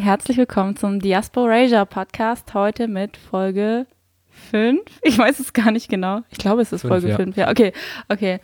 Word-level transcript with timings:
Herzlich 0.00 0.38
willkommen 0.38 0.76
zum 0.76 0.98
Diasporasia 0.98 1.84
Podcast. 1.84 2.54
Heute 2.54 2.88
mit 2.88 3.18
Folge 3.18 3.86
5. 4.50 4.80
Ich 5.02 5.18
weiß 5.18 5.38
es 5.40 5.52
gar 5.52 5.70
nicht 5.72 5.90
genau. 5.90 6.22
Ich 6.30 6.38
glaube, 6.38 6.62
es 6.62 6.72
ist 6.72 6.80
Fünf, 6.80 6.90
Folge 6.90 7.08
ja. 7.10 7.16
5. 7.16 7.36
Ja, 7.36 7.50
okay. 7.50 7.74
Okay. 8.08 8.40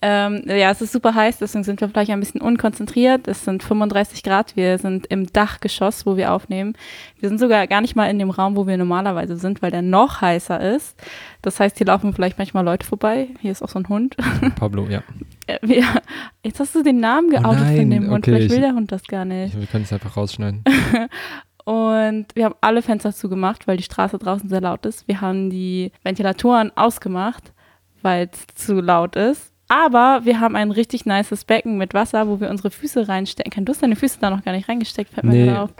Ähm, 0.00 0.44
ja, 0.46 0.70
es 0.70 0.80
ist 0.80 0.92
super 0.92 1.14
heiß, 1.14 1.38
deswegen 1.38 1.62
sind 1.62 1.82
wir 1.82 1.90
vielleicht 1.90 2.10
ein 2.10 2.20
bisschen 2.20 2.40
unkonzentriert. 2.40 3.28
Es 3.28 3.44
sind 3.44 3.62
35 3.62 4.22
Grad. 4.22 4.56
Wir 4.56 4.78
sind 4.78 5.06
im 5.08 5.30
Dachgeschoss, 5.30 6.06
wo 6.06 6.16
wir 6.16 6.32
aufnehmen. 6.32 6.74
Wir 7.20 7.28
sind 7.28 7.38
sogar 7.38 7.66
gar 7.66 7.82
nicht 7.82 7.96
mal 7.96 8.06
in 8.06 8.18
dem 8.18 8.30
Raum, 8.30 8.56
wo 8.56 8.66
wir 8.66 8.78
normalerweise 8.78 9.36
sind, 9.36 9.60
weil 9.60 9.70
der 9.70 9.82
noch 9.82 10.22
heißer 10.22 10.58
ist. 10.74 10.98
Das 11.42 11.60
heißt, 11.60 11.76
hier 11.76 11.86
laufen 11.86 12.14
vielleicht 12.14 12.38
manchmal 12.38 12.64
Leute 12.64 12.86
vorbei. 12.86 13.28
Hier 13.42 13.52
ist 13.52 13.62
auch 13.62 13.68
so 13.68 13.78
ein 13.78 13.90
Hund. 13.90 14.16
Pablo, 14.56 14.86
ja. 14.88 15.02
Äh, 15.46 15.58
wir, 15.62 15.84
jetzt 16.44 16.60
hast 16.60 16.74
du 16.74 16.82
den 16.82 17.00
Namen 17.00 17.30
geoutet 17.30 17.58
von 17.60 17.74
nein, 17.76 17.90
dem 17.90 18.10
Hund. 18.10 18.26
okay, 18.26 18.32
Vielleicht 18.36 18.50
will 18.50 18.58
ich- 18.58 18.64
der 18.64 18.74
Hund 18.74 18.92
das 18.92 19.02
gar 19.04 19.24
nicht. 19.24 19.58
Wir 19.58 19.66
können 19.66 19.84
es 19.84 19.92
einfach 19.92 20.16
rausschneiden. 20.16 20.62
Und 21.64 22.26
wir 22.34 22.44
haben 22.44 22.54
alle 22.60 22.82
Fenster 22.82 23.12
zugemacht, 23.14 23.66
weil 23.66 23.78
die 23.78 23.82
Straße 23.84 24.18
draußen 24.18 24.48
sehr 24.50 24.60
laut 24.60 24.84
ist. 24.84 25.08
Wir 25.08 25.20
haben 25.22 25.48
die 25.48 25.92
Ventilatoren 26.02 26.70
ausgemacht, 26.76 27.52
weil 28.02 28.28
es 28.30 28.46
zu 28.54 28.80
laut 28.80 29.16
ist. 29.16 29.50
Aber 29.68 30.20
wir 30.24 30.40
haben 30.40 30.56
ein 30.56 30.70
richtig 30.70 31.06
nices 31.06 31.46
Becken 31.46 31.78
mit 31.78 31.94
Wasser, 31.94 32.28
wo 32.28 32.38
wir 32.38 32.50
unsere 32.50 32.70
Füße 32.70 33.08
reinstecken 33.08 33.50
können. 33.50 33.64
Du 33.64 33.72
hast 33.72 33.82
deine 33.82 33.96
Füße 33.96 34.18
da 34.20 34.28
noch 34.28 34.44
gar 34.44 34.52
nicht 34.52 34.68
reingesteckt, 34.68 35.14
fällt 35.14 35.24
mir 35.24 35.32
Nee. 35.32 35.46
gerade 35.46 35.60
auf. 35.62 35.70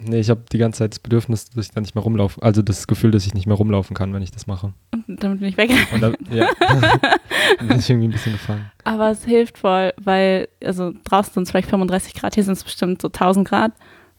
Nee, 0.00 0.20
ich 0.20 0.30
habe 0.30 0.42
die 0.52 0.58
ganze 0.58 0.78
Zeit 0.78 0.92
das 0.92 1.00
Bedürfnis, 1.00 1.50
dass 1.50 1.66
ich 1.66 1.72
da 1.72 1.80
nicht 1.80 1.94
mehr 1.94 2.04
rumlaufe. 2.04 2.40
Also 2.42 2.62
das 2.62 2.86
Gefühl, 2.86 3.10
dass 3.10 3.26
ich 3.26 3.34
nicht 3.34 3.46
mehr 3.46 3.56
rumlaufen 3.56 3.96
kann, 3.96 4.14
wenn 4.14 4.22
ich 4.22 4.30
das 4.30 4.46
mache. 4.46 4.72
Und 4.92 5.04
damit 5.22 5.40
bin 5.40 5.48
ich 5.48 5.56
weg. 5.56 5.70
Und 5.92 6.00
da, 6.02 6.12
ja, 6.30 6.48
dann 7.58 7.68
bin 7.68 7.78
ich 7.78 7.90
irgendwie 7.90 8.08
ein 8.08 8.12
bisschen 8.12 8.32
gefangen. 8.32 8.70
Aber 8.84 9.10
es 9.10 9.24
hilft 9.24 9.58
voll, 9.58 9.92
weil, 9.96 10.48
also 10.64 10.92
draußen 11.04 11.34
sind 11.34 11.42
es 11.44 11.50
vielleicht 11.50 11.70
35 11.70 12.14
Grad, 12.14 12.34
hier 12.34 12.44
sind 12.44 12.52
es 12.52 12.64
bestimmt 12.64 13.02
so 13.02 13.08
1000 13.08 13.48
Grad. 13.48 13.72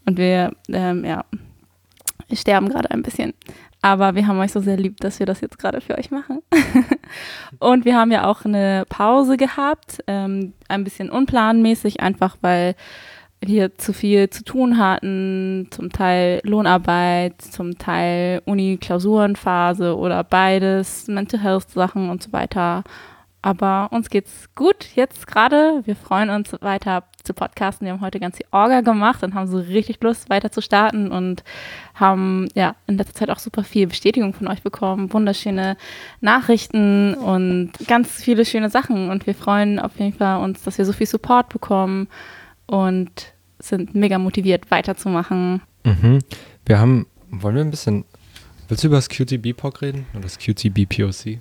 Und 0.05 0.17
wir, 0.17 0.51
ähm, 0.69 1.05
ja, 1.05 1.23
sterben 2.33 2.69
gerade 2.69 2.91
ein 2.91 3.03
bisschen. 3.03 3.33
Aber 3.81 4.15
wir 4.15 4.27
haben 4.27 4.39
euch 4.39 4.51
so 4.51 4.59
sehr 4.59 4.75
lieb, 4.75 4.97
dass 4.97 5.19
wir 5.19 5.25
das 5.25 5.39
jetzt 5.39 5.57
gerade 5.57 5.79
für 5.79 5.97
euch 5.97 6.11
machen. 6.11 6.41
und 7.59 7.85
wir 7.85 7.95
haben 7.95 8.11
ja 8.11 8.25
auch 8.25 8.43
eine 8.43 8.83
Pause 8.89 9.37
gehabt, 9.37 10.03
ähm, 10.07 10.53
ein 10.67 10.83
bisschen 10.83 11.09
unplanmäßig, 11.09 12.01
einfach 12.01 12.35
weil 12.41 12.75
wir 13.41 13.77
zu 13.77 13.93
viel 13.93 14.29
zu 14.29 14.43
tun 14.43 14.77
hatten, 14.77 15.67
zum 15.71 15.91
Teil 15.91 16.41
Lohnarbeit, 16.43 17.41
zum 17.41 17.77
Teil 17.77 18.41
Uni-Klausurenphase 18.45 19.97
oder 19.97 20.23
beides, 20.23 21.07
Mental 21.07 21.39
Health 21.39 21.69
Sachen 21.69 22.09
und 22.09 22.21
so 22.21 22.33
weiter. 22.33 22.83
Aber 23.41 23.87
uns 23.91 24.09
geht's 24.09 24.49
gut 24.53 24.87
jetzt 24.95 25.25
gerade. 25.25 25.81
Wir 25.85 25.95
freuen 25.95 26.29
uns 26.29 26.51
weiter 26.59 27.05
zu 27.23 27.33
podcasten. 27.33 27.85
Wir 27.85 27.93
haben 27.93 28.01
heute 28.01 28.19
ganz 28.19 28.35
die 28.35 28.45
Orga 28.51 28.81
gemacht 28.81 29.23
und 29.23 29.33
haben 29.33 29.47
so 29.47 29.59
richtig 29.59 30.03
Lust 30.03 30.29
weiter 30.29 30.51
zu 30.51 30.61
starten 30.61 31.09
und 31.09 31.45
haben 31.93 32.49
ja 32.53 32.75
in 32.87 32.97
letzter 32.97 33.13
Zeit 33.13 33.29
auch 33.29 33.39
super 33.39 33.63
viel 33.63 33.87
Bestätigung 33.87 34.33
von 34.33 34.49
euch 34.49 34.61
bekommen, 34.61 35.13
wunderschöne 35.13 35.77
Nachrichten 36.19 37.13
und 37.13 37.71
ganz 37.87 38.21
viele 38.21 38.43
schöne 38.43 38.69
Sachen. 38.69 39.09
Und 39.09 39.25
wir 39.25 39.35
freuen 39.35 39.79
auf 39.79 39.97
jeden 39.97 40.13
Fall 40.13 40.43
uns, 40.43 40.63
dass 40.63 40.77
wir 40.77 40.83
so 40.83 40.91
viel 40.91 41.07
Support 41.07 41.47
bekommen 41.47 42.09
und 42.69 43.33
sind 43.59 43.95
mega 43.95 44.17
motiviert 44.17 44.69
weiterzumachen. 44.71 45.61
Mhm. 45.83 46.19
Wir 46.65 46.79
haben, 46.79 47.07
wollen 47.29 47.55
wir 47.55 47.61
ein 47.61 47.71
bisschen, 47.71 48.05
willst 48.67 48.83
du 48.83 48.87
über 48.87 48.97
das 48.97 49.09
QTB-POC 49.09 49.81
reden? 49.81 50.05
Oder 50.13 50.23
das 50.23 50.37
QTB-POC? 50.37 51.39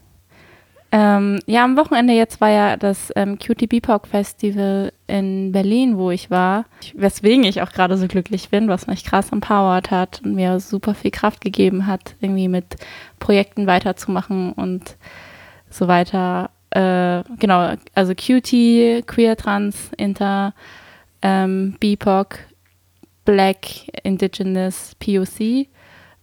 Ähm, 0.91 1.39
ja, 1.45 1.65
am 1.65 1.77
Wochenende 1.77 2.15
jetzt 2.15 2.41
war 2.41 2.49
ja 2.49 2.79
das 2.79 3.13
ähm, 3.15 3.39
QT 3.39 3.69
BPOC 3.69 4.07
Festival 4.07 4.93
in 5.07 5.53
Berlin, 5.53 5.99
wo 5.99 6.11
ich 6.11 6.31
war. 6.31 6.65
Weswegen 6.95 7.45
ich 7.45 7.61
auch 7.61 7.73
gerade 7.73 7.99
so 7.99 8.07
glücklich 8.07 8.49
bin, 8.49 8.69
was 8.69 8.87
mich 8.87 9.05
krass 9.05 9.31
empowered 9.31 9.91
hat 9.91 10.23
und 10.25 10.35
mir 10.35 10.61
super 10.61 10.95
viel 10.95 11.11
Kraft 11.11 11.43
gegeben 11.43 11.87
hat, 11.87 12.15
irgendwie 12.21 12.49
mit 12.49 12.77
Projekten 13.19 13.67
weiterzumachen 13.67 14.53
und 14.53 14.97
so 15.69 15.89
weiter. 15.89 16.49
Äh, 16.71 17.23
genau, 17.39 17.75
also 17.95 18.15
QT, 18.15 19.07
Queer, 19.07 19.37
Trans, 19.37 19.91
Inter, 19.99 20.55
ähm, 21.23 21.77
BIPOC, 21.81 22.39
Black, 23.25 23.89
Indigenous, 24.05 24.95
POC. 24.99 25.69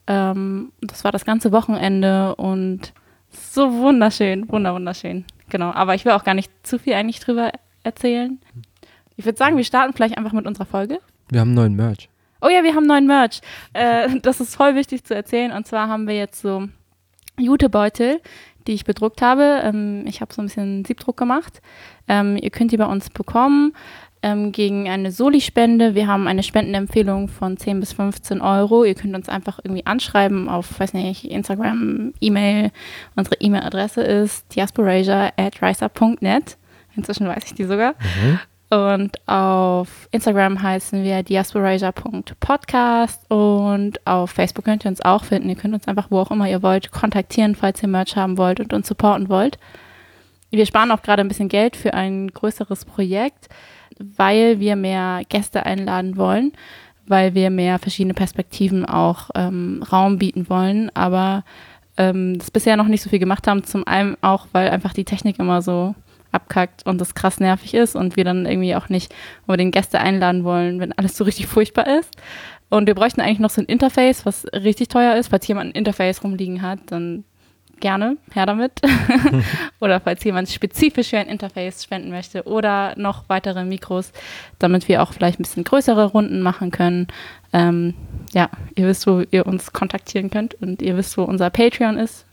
Ähm, 0.07 0.72
das 0.81 1.03
war 1.03 1.11
das 1.11 1.25
ganze 1.25 1.51
Wochenende 1.51 2.35
und 2.35 2.94
so 3.29 3.72
wunderschön, 3.73 4.50
wunder, 4.50 4.73
wunderschön. 4.73 5.25
Genau, 5.50 5.72
aber 5.72 5.95
ich 5.95 6.06
will 6.06 6.13
auch 6.13 6.23
gar 6.23 6.33
nicht 6.33 6.51
zu 6.63 6.79
viel 6.79 6.94
eigentlich 6.94 7.19
drüber 7.19 7.51
erzählen. 7.83 8.39
Ich 9.17 9.25
würde 9.25 9.38
sagen, 9.38 9.57
wir 9.57 9.63
starten 9.63 9.94
vielleicht 9.94 10.17
einfach 10.17 10.33
mit 10.33 10.45
unserer 10.45 10.66
Folge. 10.66 11.00
Wir 11.29 11.41
haben 11.41 11.53
neuen 11.53 11.75
Merch. 11.75 12.09
Oh 12.41 12.50
ja, 12.50 12.63
wir 12.63 12.75
haben 12.75 12.85
neuen 12.85 13.07
Merch. 13.07 13.41
Äh, 13.73 14.19
das 14.22 14.41
ist 14.41 14.56
voll 14.56 14.75
wichtig 14.75 15.03
zu 15.03 15.16
erzählen. 15.16 15.51
Und 15.51 15.67
zwar 15.67 15.88
haben 15.88 16.07
wir 16.07 16.16
jetzt 16.16 16.41
so 16.41 16.67
Jutebeutel, 17.38 18.22
die 18.67 18.73
ich 18.73 18.85
bedruckt 18.85 19.22
habe. 19.22 19.62
Ähm, 19.63 20.06
ich 20.07 20.22
habe 20.22 20.33
so 20.33 20.41
ein 20.41 20.47
bisschen 20.47 20.85
Siebdruck 20.85 21.17
gemacht. 21.17 21.62
Ähm, 22.07 22.38
ihr 22.38 22.50
könnt 22.50 22.72
die 22.72 22.77
bei 22.77 22.85
uns 22.85 23.09
bekommen 23.09 23.73
ähm, 24.25 24.52
gegen 24.52 24.90
eine 24.90 25.12
Soli-Spende. 25.12 25.94
Wir 25.94 26.08
haben 26.08 26.28
eine 26.28 26.41
Spendenempfehlung 26.41 27.28
von 27.28 27.58
10 27.58 27.80
bis 27.80 27.94
15 27.94 28.41
Euro. 28.41 28.84
Ihr 28.84 28.96
könnt 28.96 29.16
uns 29.16 29.30
einfach 29.30 29.59
irgendwie 29.63 29.86
anschreiben 29.86 30.50
auf, 30.50 30.80
weiß 30.80 30.94
nicht, 30.94 31.25
Instagram, 31.25 32.12
E-Mail. 32.19 32.72
Unsere 33.16 33.36
E-Mail-Adresse 33.40 34.02
ist 34.02 34.56
diasporasia.riser.net. 34.56 36.58
Inzwischen 36.96 37.28
weiß 37.28 37.44
ich 37.46 37.53
die 37.53 37.66
sogar. 37.66 37.91
Mhm. 37.91 38.40
Und 38.72 39.28
auf 39.28 40.08
Instagram 40.09 40.63
heißen 40.63 41.03
wir 41.03 41.22
diasporasia.podcast 41.22 43.30
und 43.30 44.07
auf 44.07 44.31
Facebook 44.31 44.66
könnt 44.66 44.86
ihr 44.86 44.90
uns 44.90 45.06
auch 45.06 45.24
finden. 45.24 45.50
Ihr 45.50 45.56
könnt 45.56 45.75
uns 45.75 45.88
einfach, 45.88 46.07
wo 46.09 46.18
auch 46.18 46.31
immer 46.31 46.50
ihr 46.50 46.63
wollt, 46.63 46.92
kontaktieren, 46.92 47.53
falls 47.53 47.84
ihr 47.84 47.90
Merch 47.90 48.16
haben 48.16 48.40
wollt 48.40 48.59
und 48.59 48.74
uns 48.74 48.88
supporten 48.88 49.30
wollt. 49.30 49.59
Wir 50.50 50.66
sparen 50.66 50.90
auch 50.90 51.03
gerade 51.03 51.22
ein 51.22 51.28
bisschen 51.28 51.50
Geld 51.50 51.75
für 51.75 51.94
ein 51.94 52.30
größeres 52.30 52.86
Projekt, 52.86 53.50
weil 54.00 54.59
wir 54.59 54.75
mehr 54.75 55.22
Gäste 55.29 55.66
einladen 55.66 56.17
wollen, 56.17 56.51
weil 57.07 57.33
wir 57.35 57.50
mehr 57.50 57.79
verschiedene 57.79 58.13
Perspektiven 58.13 58.85
auch 58.85 59.29
ähm, 59.35 59.83
Raum 59.91 60.17
bieten 60.17 60.50
wollen, 60.50 60.89
aber 60.94 61.44
ähm, 61.97 62.38
das 62.38 62.51
bisher 62.51 62.78
noch 62.78 62.88
nicht 62.88 63.01
so 63.01 63.09
viel 63.09 63.19
gemacht 63.19 63.47
haben. 63.47 63.63
Zum 63.63 63.85
einen 63.88 64.17
auch, 64.22 64.47
weil 64.51 64.69
einfach 64.69 64.94
die 64.94 65.06
Technik 65.06 65.39
immer 65.39 65.61
so 65.61 65.95
abkackt 66.31 66.85
und 66.85 67.00
das 67.00 67.16
krass 67.16 67.39
nervig 67.39 67.73
ist 67.73 67.95
und 67.95 68.17
wir 68.17 68.25
dann 68.25 68.45
irgendwie 68.45 68.75
auch 68.75 68.89
nicht 68.89 69.16
unbedingt 69.47 69.73
Gäste 69.73 70.00
einladen 70.00 70.44
wollen, 70.44 70.79
wenn 70.79 70.91
alles 70.91 71.16
so 71.16 71.23
richtig 71.23 71.47
furchtbar 71.47 71.88
ist. 72.00 72.12
Und 72.69 72.88
wir 72.88 72.95
bräuchten 72.95 73.22
eigentlich 73.22 73.39
noch 73.39 73.50
so 73.50 73.62
ein 73.62 73.66
Interface, 73.66 74.25
was 74.25 74.45
richtig 74.53 74.89
teuer 74.89 75.16
ist. 75.16 75.29
Falls 75.29 75.47
jemand 75.47 75.69
ein 75.69 75.79
Interface 75.79 76.23
rumliegen 76.23 76.62
hat, 76.62 76.79
dann 76.88 77.23
gerne, 77.80 78.18
her 78.34 78.46
damit. 78.46 78.74
oder 79.80 80.00
falls 80.00 80.24
jemand 80.24 80.50
spezifisch 80.50 81.09
für 81.09 81.18
ein 81.18 81.28
Interface 81.28 81.84
spenden 81.84 82.09
möchte 82.09 82.44
oder 82.44 82.94
noch 82.97 83.25
weitere 83.28 83.63
Mikros, 83.66 84.12
damit 84.59 84.88
wir 84.88 85.02
auch 85.03 85.13
vielleicht 85.13 85.40
ein 85.40 85.44
bisschen 85.44 85.63
größere 85.63 86.06
Runden 86.06 86.41
machen 86.41 86.72
können. 86.72 87.08
Ähm, 87.53 87.94
ja, 88.34 88.50
ihr 88.75 88.88
wisst, 88.88 89.08
wo 89.08 89.24
ihr 89.31 89.46
uns 89.46 89.72
kontaktieren 89.74 90.30
könnt 90.30 90.56
und 90.56 90.81
ihr 90.81 90.97
wisst, 90.97 91.18
wo 91.18 91.24
unser 91.24 91.50
Patreon 91.50 91.97
ist. 91.97 92.25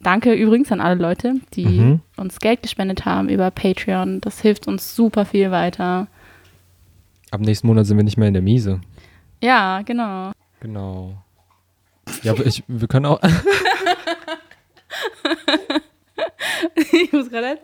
Danke 0.00 0.34
übrigens 0.34 0.70
an 0.70 0.80
alle 0.82 0.96
Leute, 0.96 1.36
die 1.54 1.64
Mhm. 1.66 2.00
uns 2.18 2.38
Geld 2.38 2.62
gespendet 2.62 3.06
haben 3.06 3.28
über 3.30 3.50
Patreon. 3.50 4.20
Das 4.20 4.40
hilft 4.42 4.68
uns 4.68 4.94
super 4.94 5.24
viel 5.24 5.50
weiter. 5.50 6.08
Ab 7.30 7.40
nächsten 7.40 7.66
Monat 7.66 7.86
sind 7.86 7.96
wir 7.96 8.04
nicht 8.04 8.18
mehr 8.18 8.28
in 8.28 8.34
der 8.34 8.42
Miese. 8.42 8.80
Ja, 9.42 9.80
genau. 9.82 10.32
Genau. 10.60 11.14
Ja, 12.22 12.32
aber 12.32 12.46
ich, 12.46 12.62
wir 12.66 12.88
können 12.88 13.06
auch. 13.06 13.20
ich 16.92 17.12
muss 17.12 17.30
gerade, 17.30 17.58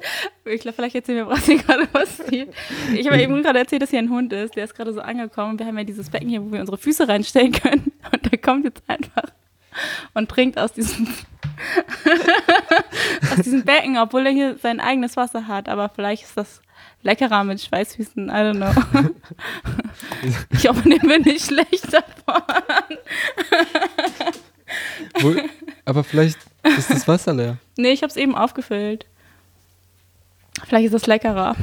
ich 0.45 0.61
glaube, 0.61 0.77
vielleicht 0.77 0.95
erzählen 0.95 1.19
wir 1.19 1.25
Brasi 1.27 1.57
gerade 1.67 1.89
was. 1.93 2.19
Die, 2.31 2.47
ich 2.95 3.07
habe 3.07 3.21
eben 3.21 3.43
gerade 3.43 3.59
erzählt, 3.59 3.83
dass 3.83 3.91
hier 3.91 3.99
ein 3.99 4.11
Hund 4.11 4.33
ist. 4.33 4.57
Der 4.57 4.65
ist 4.65 4.75
gerade 4.75 4.93
so 4.93 5.01
angekommen. 5.01 5.59
Wir 5.59 5.67
haben 5.67 5.79
ja 5.79 5.85
dieses 5.85 6.11
Becken 6.11 6.29
hier, 6.29 6.43
wo 6.43 6.53
wir 6.53 6.61
unsere 6.61 6.79
Füße 6.79 7.09
reinstellen 7.09 7.53
können. 7.53 7.93
Und 8.13 8.31
der 8.31 8.39
kommt 8.39 8.65
jetzt 8.65 8.83
einfach 8.87 9.25
und 10.15 10.29
trinkt 10.29 10.59
aus 10.59 10.73
diesem, 10.73 11.07
aus 13.31 13.37
diesem 13.45 13.63
Becken, 13.63 13.99
obwohl 13.99 14.27
er 14.27 14.33
hier 14.33 14.59
sein 14.59 14.81
eigenes 14.81 15.17
Wasser 15.17 15.47
hat. 15.47 15.69
Aber 15.69 15.89
vielleicht 15.89 16.25
ist 16.25 16.37
das 16.37 16.61
leckerer 17.03 17.45
mit 17.45 17.61
Schweißfüßen. 17.61 18.29
I 18.29 18.33
don't 18.33 18.57
know. 18.57 19.11
Ich 20.53 20.69
hoffe, 20.69 20.89
dem 20.89 20.99
bin 21.01 21.27
ich 21.27 21.45
schlecht 21.45 21.93
davon. 21.93 22.43
Aber 25.85 26.05
vielleicht 26.05 26.39
ist 26.77 26.91
das 26.91 27.09
Wasser 27.09 27.35
leer. 27.35 27.59
Nee, 27.77 27.93
ich 27.93 28.03
habe 28.03 28.11
es 28.11 28.17
eben 28.17 28.35
aufgefüllt. 28.35 29.07
Vielleicht 30.67 30.87
ist 30.87 30.95
es 30.95 31.07
leckerer. 31.07 31.57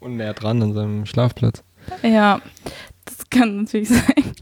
Und 0.00 0.16
näher 0.16 0.34
dran 0.34 0.62
an 0.62 0.72
seinem 0.74 1.06
Schlafplatz. 1.06 1.62
Ja, 2.02 2.40
das 3.04 3.28
kann 3.30 3.62
natürlich 3.62 3.88
sein. 3.90 4.32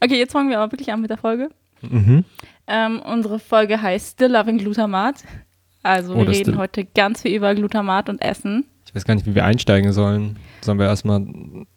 Okay, 0.00 0.18
jetzt 0.18 0.32
fangen 0.32 0.50
wir 0.50 0.58
aber 0.60 0.72
wirklich 0.72 0.92
an 0.92 1.00
mit 1.00 1.10
der 1.10 1.18
Folge. 1.18 1.50
Mhm. 1.82 2.24
Ähm, 2.66 3.00
unsere 3.02 3.38
Folge 3.38 3.80
heißt 3.80 4.12
Still 4.12 4.32
Loving 4.32 4.58
Glutamat. 4.58 5.24
Also 5.82 6.14
Oh, 6.14 6.18
wir 6.18 6.26
das 6.26 6.36
reden 6.38 6.58
heute 6.58 6.84
ganz 6.84 7.22
viel 7.22 7.34
über 7.34 7.54
Glutamat 7.54 8.08
und 8.08 8.20
Essen. 8.20 8.64
Ich 8.86 8.94
weiß 8.94 9.04
gar 9.04 9.14
nicht, 9.14 9.26
wie 9.26 9.34
wir 9.34 9.44
einsteigen 9.44 9.92
sollen. 9.92 10.36
Sollen 10.60 10.78
wir 10.78 10.86
erstmal 10.86 11.26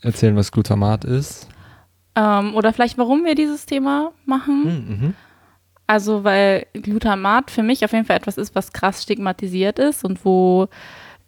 erzählen, 0.02 0.36
was 0.36 0.52
Glutamat 0.52 1.06
ist? 1.06 1.48
Ähm, 2.16 2.56
oder 2.56 2.74
vielleicht, 2.74 2.98
warum 2.98 3.26
wir 3.26 3.36
dieses 3.36 3.66
Thema 3.66 4.12
machen. 4.26 4.64
Mhm. 4.64 5.14
Also, 5.88 6.24
weil 6.24 6.66
Glutamat 6.74 7.52
für 7.52 7.64
mich 7.64 7.84
auf 7.84 7.92
jeden 7.92 8.06
Fall 8.06 8.18
etwas 8.18 8.38
ist, 8.38 8.56
was 8.56 8.74
krass 8.74 9.04
stigmatisiert 9.04 9.80
ist 9.80 10.06
und 10.06 10.24
wo 10.24 10.70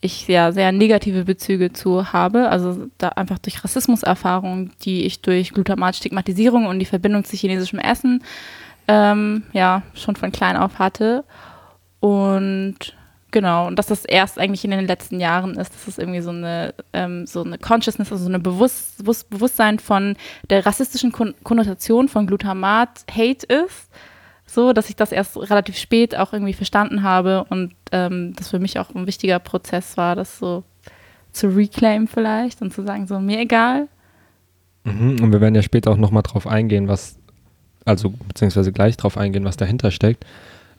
ich 0.04 0.28
ja 0.28 0.52
sehr 0.52 0.72
negative 0.72 1.26
Bezüge 1.26 1.72
zu 1.72 2.12
habe. 2.12 2.50
Also 2.50 2.88
da 2.98 3.10
einfach 3.10 3.40
durch 3.40 3.64
Rassismuserfahrungen, 3.64 4.72
die 4.84 5.06
ich 5.06 5.22
durch 5.22 5.54
Glutamat-Stigmatisierung 5.54 6.66
und 6.66 6.80
die 6.80 6.86
Verbindung 6.86 7.24
zu 7.24 7.36
chinesischem 7.38 7.80
Essen 7.80 8.24
ähm, 8.88 9.44
ja 9.54 9.82
schon 9.94 10.16
von 10.16 10.32
klein 10.32 10.58
auf 10.58 10.80
hatte. 10.80 11.24
Und 12.00 12.96
genau, 13.34 13.68
und 13.68 13.78
dass 13.78 13.88
das 13.88 14.06
erst 14.06 14.40
eigentlich 14.40 14.64
in 14.64 14.72
den 14.72 14.88
letzten 14.88 15.20
Jahren 15.20 15.58
ist, 15.58 15.74
dass 15.74 15.88
es 15.90 15.98
irgendwie 15.98 16.22
so 16.22 16.30
eine, 16.30 16.74
ähm, 16.94 17.28
so 17.28 17.44
eine 17.44 17.58
Consciousness, 17.58 18.12
also 18.12 18.24
so 18.24 18.32
ein 18.32 18.42
Bewusst 18.42 19.04
Bewusstsein 19.04 19.80
von 19.80 20.16
der 20.50 20.66
rassistischen 20.66 21.12
Kon 21.12 21.34
Konnotation 21.44 22.08
von 22.08 22.28
Glutamat 22.28 23.04
Hate 23.12 23.46
ist 23.48 23.90
so, 24.46 24.72
dass 24.72 24.90
ich 24.90 24.96
das 24.96 25.12
erst 25.12 25.38
relativ 25.38 25.78
spät 25.78 26.16
auch 26.16 26.32
irgendwie 26.32 26.54
verstanden 26.54 27.04
habe 27.04 27.46
und 27.50 27.74
ähm, 27.92 28.34
das 28.36 28.50
für 28.50 28.60
mich 28.60 28.80
auch 28.80 28.94
ein 28.94 29.08
wichtiger 29.08 29.40
Prozess 29.40 29.98
war, 29.98 30.16
das 30.16 30.38
so 30.38 30.64
zu 31.32 31.48
reclaim 31.48 32.08
vielleicht 32.08 32.62
und 32.62 32.72
zu 32.72 32.84
sagen, 32.84 33.08
so 33.08 33.20
mir 33.20 33.40
egal. 33.40 33.88
Mhm, 34.84 35.22
und 35.22 35.32
wir 35.32 35.42
werden 35.42 35.56
ja 35.56 35.64
später 35.64 35.92
auch 35.92 35.98
nochmal 35.98 36.24
drauf 36.24 36.46
eingehen, 36.46 36.88
was, 36.88 37.18
also 37.86 38.14
beziehungsweise 38.28 38.72
gleich 38.72 38.96
drauf 38.96 39.18
eingehen, 39.18 39.44
was 39.44 39.58
dahinter 39.58 39.90
steckt. 39.90 40.26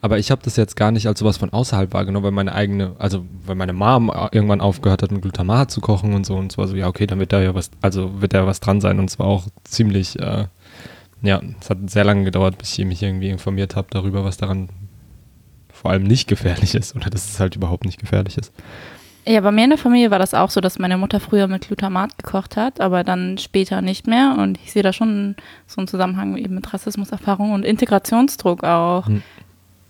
Aber 0.05 0.19
ich 0.19 0.31
habe 0.31 0.43
das 0.45 0.57
jetzt 0.57 0.77
gar 0.77 0.91
nicht 0.91 1.07
als 1.07 1.19
sowas 1.19 1.39
von 1.39 1.51
außerhalb 1.51 1.95
wahrgenommen, 1.95 2.25
weil 2.25 2.31
meine 2.31 2.55
eigene, 2.55 2.95
also 2.99 3.25
weil 3.47 3.55
meine 3.55 3.73
Mom 3.73 4.13
irgendwann 4.33 4.61
aufgehört 4.61 5.03
hat, 5.03 5.11
mit 5.11 5.23
Glutamat 5.23 5.71
zu 5.71 5.81
kochen 5.81 6.13
und 6.13 6.27
so 6.27 6.35
und 6.35 6.53
zwar 6.53 6.69
so, 6.69 6.77
ja, 6.77 6.89
okay, 6.89 7.07
dann 7.07 7.21
wird 7.21 7.33
da 7.33 7.41
ja 7.41 7.55
was, 7.55 7.71
also 7.81 8.21
wird 8.21 8.35
da 8.35 8.47
was 8.47 8.61
dran 8.61 8.83
sein 8.83 8.99
und 8.99 9.09
zwar 9.09 9.27
auch 9.27 9.47
ziemlich 9.65 10.19
äh, 10.19 10.45
ja, 11.23 11.41
es 11.59 11.71
hat 11.71 11.79
sehr 11.89 12.05
lange 12.05 12.25
gedauert, 12.25 12.59
bis 12.59 12.79
ich 12.79 12.85
mich 12.85 13.03
irgendwie 13.03 13.31
informiert 13.31 13.77
habe 13.77 13.89
darüber, 13.91 14.27
was 14.27 14.37
daran 14.37 14.69
vor 15.73 15.91
allem 15.91 16.03
nicht 16.03 16.29
gefährlich 16.29 16.75
ist 16.75 16.95
oder 16.95 17.09
dass 17.09 17.31
es 17.31 17.41
halt 17.41 17.57
überhaupt 17.57 17.87
nicht 17.87 17.99
gefährlich 17.99 18.37
ist. 18.37 18.53
Ja, 19.27 19.41
bei 19.41 19.53
mir 19.53 19.65
in 19.65 19.71
der 19.71 19.79
Familie 19.79 20.11
war 20.11 20.19
das 20.19 20.35
auch 20.35 20.51
so, 20.51 20.61
dass 20.61 20.79
meine 20.79 20.99
Mutter 20.99 21.19
früher 21.19 21.47
mit 21.47 21.67
Glutamat 21.67 22.19
gekocht 22.19 22.59
hat, 22.59 22.81
aber 22.81 23.05
dann 23.05 23.39
später 23.39 23.81
nicht 23.81 24.07
mehr. 24.07 24.37
Und 24.39 24.59
ich 24.63 24.73
sehe 24.73 24.83
da 24.83 24.93
schon 24.93 25.37
so 25.67 25.81
einen 25.81 25.89
Zusammenhang 25.89 26.37
eben 26.37 26.55
mit 26.55 26.75
Rassismuserfahrung 26.75 27.53
und 27.53 27.65
Integrationsdruck 27.65 28.65
auch, 28.65 29.07
hm. 29.07 29.23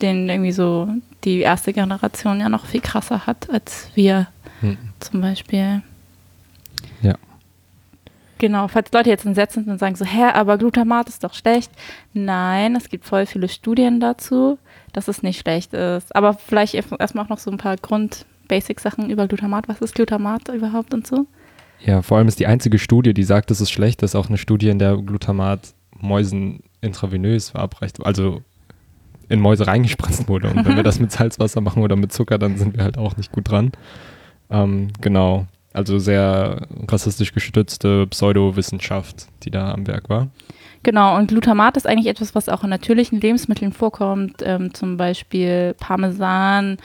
Den 0.03 0.29
irgendwie 0.29 0.53
so 0.53 0.89
die 1.25 1.41
erste 1.41 1.73
Generation 1.73 2.41
ja 2.41 2.49
noch 2.49 2.67
viel 2.67 2.81
krasser 2.81 3.27
hat 3.27 3.49
als 3.51 3.89
wir 3.95 4.29
hm. 4.61 4.77
zum 5.01 5.21
Beispiel. 5.21 5.83
Ja. 7.03 7.15
Genau, 8.39 8.69
falls 8.69 8.93
Leute 8.93 9.11
jetzt 9.11 9.25
entsetzt 9.25 9.55
sind 9.55 9.69
und 9.69 9.79
sagen 9.79 9.95
so, 9.95 10.05
hä, 10.05 10.25
aber 10.35 10.59
Glutamat 10.59 11.09
ist 11.09 11.25
doch 11.25 11.35
schlecht. 11.35 11.71
Nein, 12.13 12.77
es 12.77 12.89
gibt 12.89 13.05
voll 13.05 13.27
viele 13.27 13.49
Studien 13.49 14.01
dazu, 14.01 14.59
dass 14.93 15.09
es 15.09 15.23
nicht 15.23 15.41
schlecht 15.41 15.73
ist. 15.73 16.15
Aber 16.15 16.35
vielleicht 16.35 16.75
erstmal 16.75 17.25
auch 17.25 17.29
noch 17.29 17.39
so 17.39 17.51
ein 17.51 17.57
paar 17.57 17.77
Grund-Basic-Sachen 17.77 19.09
über 19.09 19.29
Glutamat. 19.29 19.69
Was 19.69 19.81
ist 19.81 19.95
Glutamat 19.95 20.49
überhaupt 20.49 20.93
und 20.93 21.07
so? 21.07 21.27
Ja, 21.81 22.03
vor 22.03 22.19
allem 22.19 22.29
ist 22.29 22.41
die 22.41 22.47
einzige 22.47 22.79
Studie, 22.79 23.15
die 23.15 23.25
sagt, 23.25 23.51
es 23.51 23.61
ist 23.61 23.71
schlecht, 23.71 24.03
das 24.03 24.13
ist 24.13 24.17
auch 24.17 24.29
eine 24.29 24.39
Studie, 24.39 24.69
in 24.69 24.79
der 24.79 24.97
Glutamat 24.97 25.75
Mäusen 26.01 26.63
intravenös 26.81 27.51
verabreicht, 27.51 28.05
also 28.05 28.43
in 29.29 29.41
Mäuse 29.41 29.67
reingespritzt 29.67 30.29
wurde. 30.29 30.51
Und 30.51 30.65
wenn 30.65 30.77
wir 30.77 30.83
das 30.83 31.01
mit 31.01 31.13
Salzwasser 31.13 31.61
machen 31.61 31.83
oder 31.83 31.97
mit 31.97 32.13
Zucker, 32.13 32.39
dann 32.39 32.57
sind 32.57 32.77
wir 32.77 32.85
halt 32.85 32.99
auch 32.99 33.17
nicht 33.17 33.33
gut 33.33 33.51
dran. 33.51 33.73
Ähm, 34.51 34.89
genau. 35.01 35.47
Also 35.73 35.99
sehr 35.99 36.69
rassistisch 36.89 37.33
gestützte 37.33 38.07
Pseudowissenschaft, 38.07 39.27
die 39.43 39.51
da 39.51 39.73
am 39.73 39.87
Werk 39.87 40.09
war. 40.09 40.29
Genau, 40.85 41.17
und 41.17 41.29
Glutamat 41.29 41.77
ist 41.77 41.87
eigentlich 41.87 42.07
etwas, 42.07 42.35
was 42.35 42.49
auch 42.49 42.63
in 42.63 42.71
natürlichen 42.71 43.21
Lebensmitteln 43.21 43.73
vorkommt, 43.73 44.43
ähm, 44.45 44.73
zum 44.75 44.97
Beispiel 44.97 45.75
Parmesan 45.81 46.77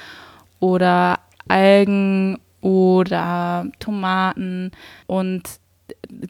oder 0.59 1.19
Algen 1.49 2.39
oder 2.61 3.67
Tomaten. 3.79 4.71
Und 5.05 5.43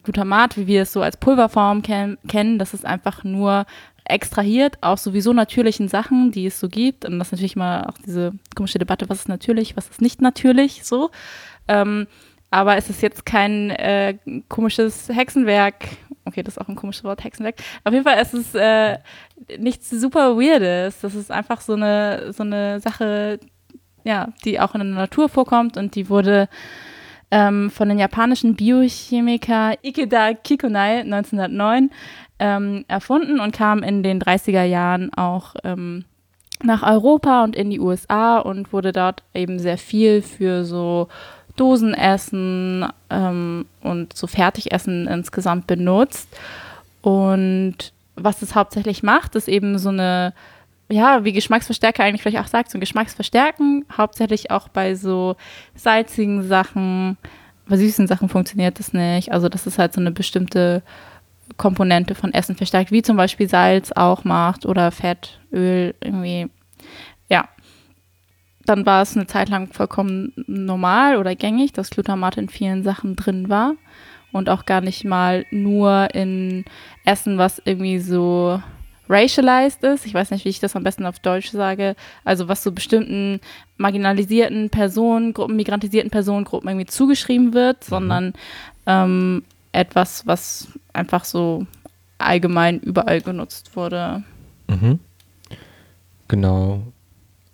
Glutamat, 0.02 0.56
wie 0.56 0.66
wir 0.66 0.82
es 0.82 0.92
so 0.92 1.00
als 1.00 1.16
Pulverform 1.16 1.82
ken 1.82 2.18
kennen, 2.28 2.58
das 2.58 2.74
ist 2.74 2.84
einfach 2.84 3.24
nur 3.24 3.66
extrahiert 4.10 4.82
aus 4.82 5.02
sowieso 5.04 5.32
natürlichen 5.32 5.88
Sachen, 5.88 6.30
die 6.30 6.46
es 6.46 6.60
so 6.60 6.68
gibt. 6.68 7.04
Und 7.04 7.18
das 7.18 7.28
ist 7.28 7.32
natürlich 7.32 7.56
mal 7.56 7.84
auch 7.84 7.98
diese 8.04 8.32
komische 8.54 8.78
Debatte, 8.78 9.08
was 9.08 9.20
ist 9.20 9.28
natürlich, 9.28 9.76
was 9.76 9.88
ist 9.88 10.00
nicht 10.00 10.20
natürlich 10.20 10.84
so. 10.84 11.10
Ähm, 11.68 12.06
aber 12.50 12.76
es 12.76 12.90
ist 12.90 13.00
jetzt 13.02 13.24
kein 13.24 13.70
äh, 13.70 14.18
komisches 14.48 15.08
Hexenwerk. 15.08 15.86
Okay, 16.24 16.42
das 16.42 16.56
ist 16.56 16.60
auch 16.60 16.68
ein 16.68 16.76
komisches 16.76 17.04
Wort, 17.04 17.24
Hexenwerk. 17.24 17.56
Auf 17.84 17.92
jeden 17.92 18.04
Fall 18.04 18.20
ist 18.20 18.34
es 18.34 18.54
äh, 18.54 18.98
nichts 19.58 19.88
super 19.90 20.36
Weirdes. 20.36 21.00
Das 21.00 21.14
ist 21.14 21.30
einfach 21.30 21.60
so 21.60 21.74
eine, 21.74 22.32
so 22.32 22.42
eine 22.42 22.80
Sache, 22.80 23.38
ja, 24.04 24.32
die 24.44 24.60
auch 24.60 24.74
in 24.74 24.80
der 24.80 24.90
Natur 24.90 25.28
vorkommt 25.28 25.76
und 25.76 25.94
die 25.94 26.08
wurde 26.08 26.48
ähm, 27.30 27.70
von 27.70 27.88
den 27.88 27.98
japanischen 27.98 28.56
Biochemiker 28.56 29.74
Ikeda 29.82 30.34
Kikonai 30.34 31.00
1909 31.00 31.90
ähm, 32.40 32.84
erfunden 32.88 33.38
und 33.38 33.52
kam 33.52 33.82
in 33.82 34.02
den 34.02 34.20
30er 34.20 34.64
Jahren 34.64 35.12
auch 35.14 35.54
ähm, 35.62 36.04
nach 36.62 36.82
Europa 36.82 37.44
und 37.44 37.54
in 37.54 37.70
die 37.70 37.80
USA 37.80 38.38
und 38.38 38.72
wurde 38.72 38.92
dort 38.92 39.22
eben 39.34 39.58
sehr 39.58 39.78
viel 39.78 40.22
für 40.22 40.64
so 40.64 41.08
Dosenessen 41.56 42.86
ähm, 43.10 43.66
und 43.82 44.16
so 44.16 44.26
Fertigessen 44.26 45.06
insgesamt 45.06 45.66
benutzt. 45.66 46.28
Und 47.02 47.92
was 48.16 48.42
es 48.42 48.54
hauptsächlich 48.54 49.02
macht, 49.02 49.36
ist 49.36 49.48
eben 49.48 49.78
so 49.78 49.90
eine, 49.90 50.32
ja, 50.88 51.24
wie 51.24 51.32
Geschmacksverstärker 51.32 52.02
eigentlich 52.02 52.22
vielleicht 52.22 52.42
auch 52.42 52.48
sagt, 52.48 52.70
so 52.70 52.78
ein 52.78 52.80
Geschmacksverstärken, 52.80 53.84
hauptsächlich 53.96 54.50
auch 54.50 54.68
bei 54.68 54.94
so 54.94 55.36
salzigen 55.74 56.46
Sachen, 56.46 57.16
bei 57.68 57.76
süßen 57.76 58.06
Sachen 58.06 58.28
funktioniert 58.28 58.78
das 58.78 58.92
nicht. 58.92 59.32
Also 59.32 59.48
das 59.48 59.66
ist 59.66 59.78
halt 59.78 59.92
so 59.92 60.00
eine 60.00 60.10
bestimmte 60.10 60.82
Komponente 61.56 62.14
von 62.14 62.32
Essen 62.32 62.56
verstärkt, 62.56 62.92
wie 62.92 63.02
zum 63.02 63.16
Beispiel 63.16 63.48
Salz 63.48 63.92
auch 63.92 64.24
macht 64.24 64.66
oder 64.66 64.90
Fett, 64.90 65.40
Öl, 65.52 65.94
irgendwie. 66.00 66.48
Ja, 67.28 67.48
dann 68.64 68.86
war 68.86 69.02
es 69.02 69.16
eine 69.16 69.26
Zeit 69.26 69.48
lang 69.48 69.72
vollkommen 69.72 70.32
normal 70.46 71.16
oder 71.16 71.34
gängig, 71.34 71.72
dass 71.72 71.90
Glutamat 71.90 72.36
in 72.36 72.48
vielen 72.48 72.82
Sachen 72.82 73.16
drin 73.16 73.48
war 73.48 73.74
und 74.32 74.48
auch 74.48 74.66
gar 74.66 74.80
nicht 74.80 75.04
mal 75.04 75.44
nur 75.50 76.08
in 76.14 76.64
Essen, 77.04 77.38
was 77.38 77.60
irgendwie 77.64 77.98
so 77.98 78.60
racialized 79.08 79.82
ist. 79.82 80.06
Ich 80.06 80.14
weiß 80.14 80.30
nicht, 80.30 80.44
wie 80.44 80.50
ich 80.50 80.60
das 80.60 80.76
am 80.76 80.84
besten 80.84 81.04
auf 81.04 81.18
Deutsch 81.18 81.50
sage. 81.50 81.96
Also 82.24 82.48
was 82.48 82.62
so 82.62 82.70
bestimmten 82.70 83.40
marginalisierten 83.76 84.70
Personengruppen, 84.70 85.56
migrantisierten 85.56 86.10
Personengruppen 86.10 86.68
irgendwie 86.68 86.86
zugeschrieben 86.86 87.52
wird, 87.52 87.78
mhm. 87.80 87.90
sondern 87.90 88.32
ähm, 88.86 89.42
etwas, 89.72 90.26
was 90.26 90.68
einfach 90.92 91.24
so 91.24 91.66
allgemein 92.18 92.80
überall 92.80 93.20
genutzt 93.20 93.76
wurde. 93.76 94.22
Mhm. 94.68 94.98
Genau. 96.28 96.82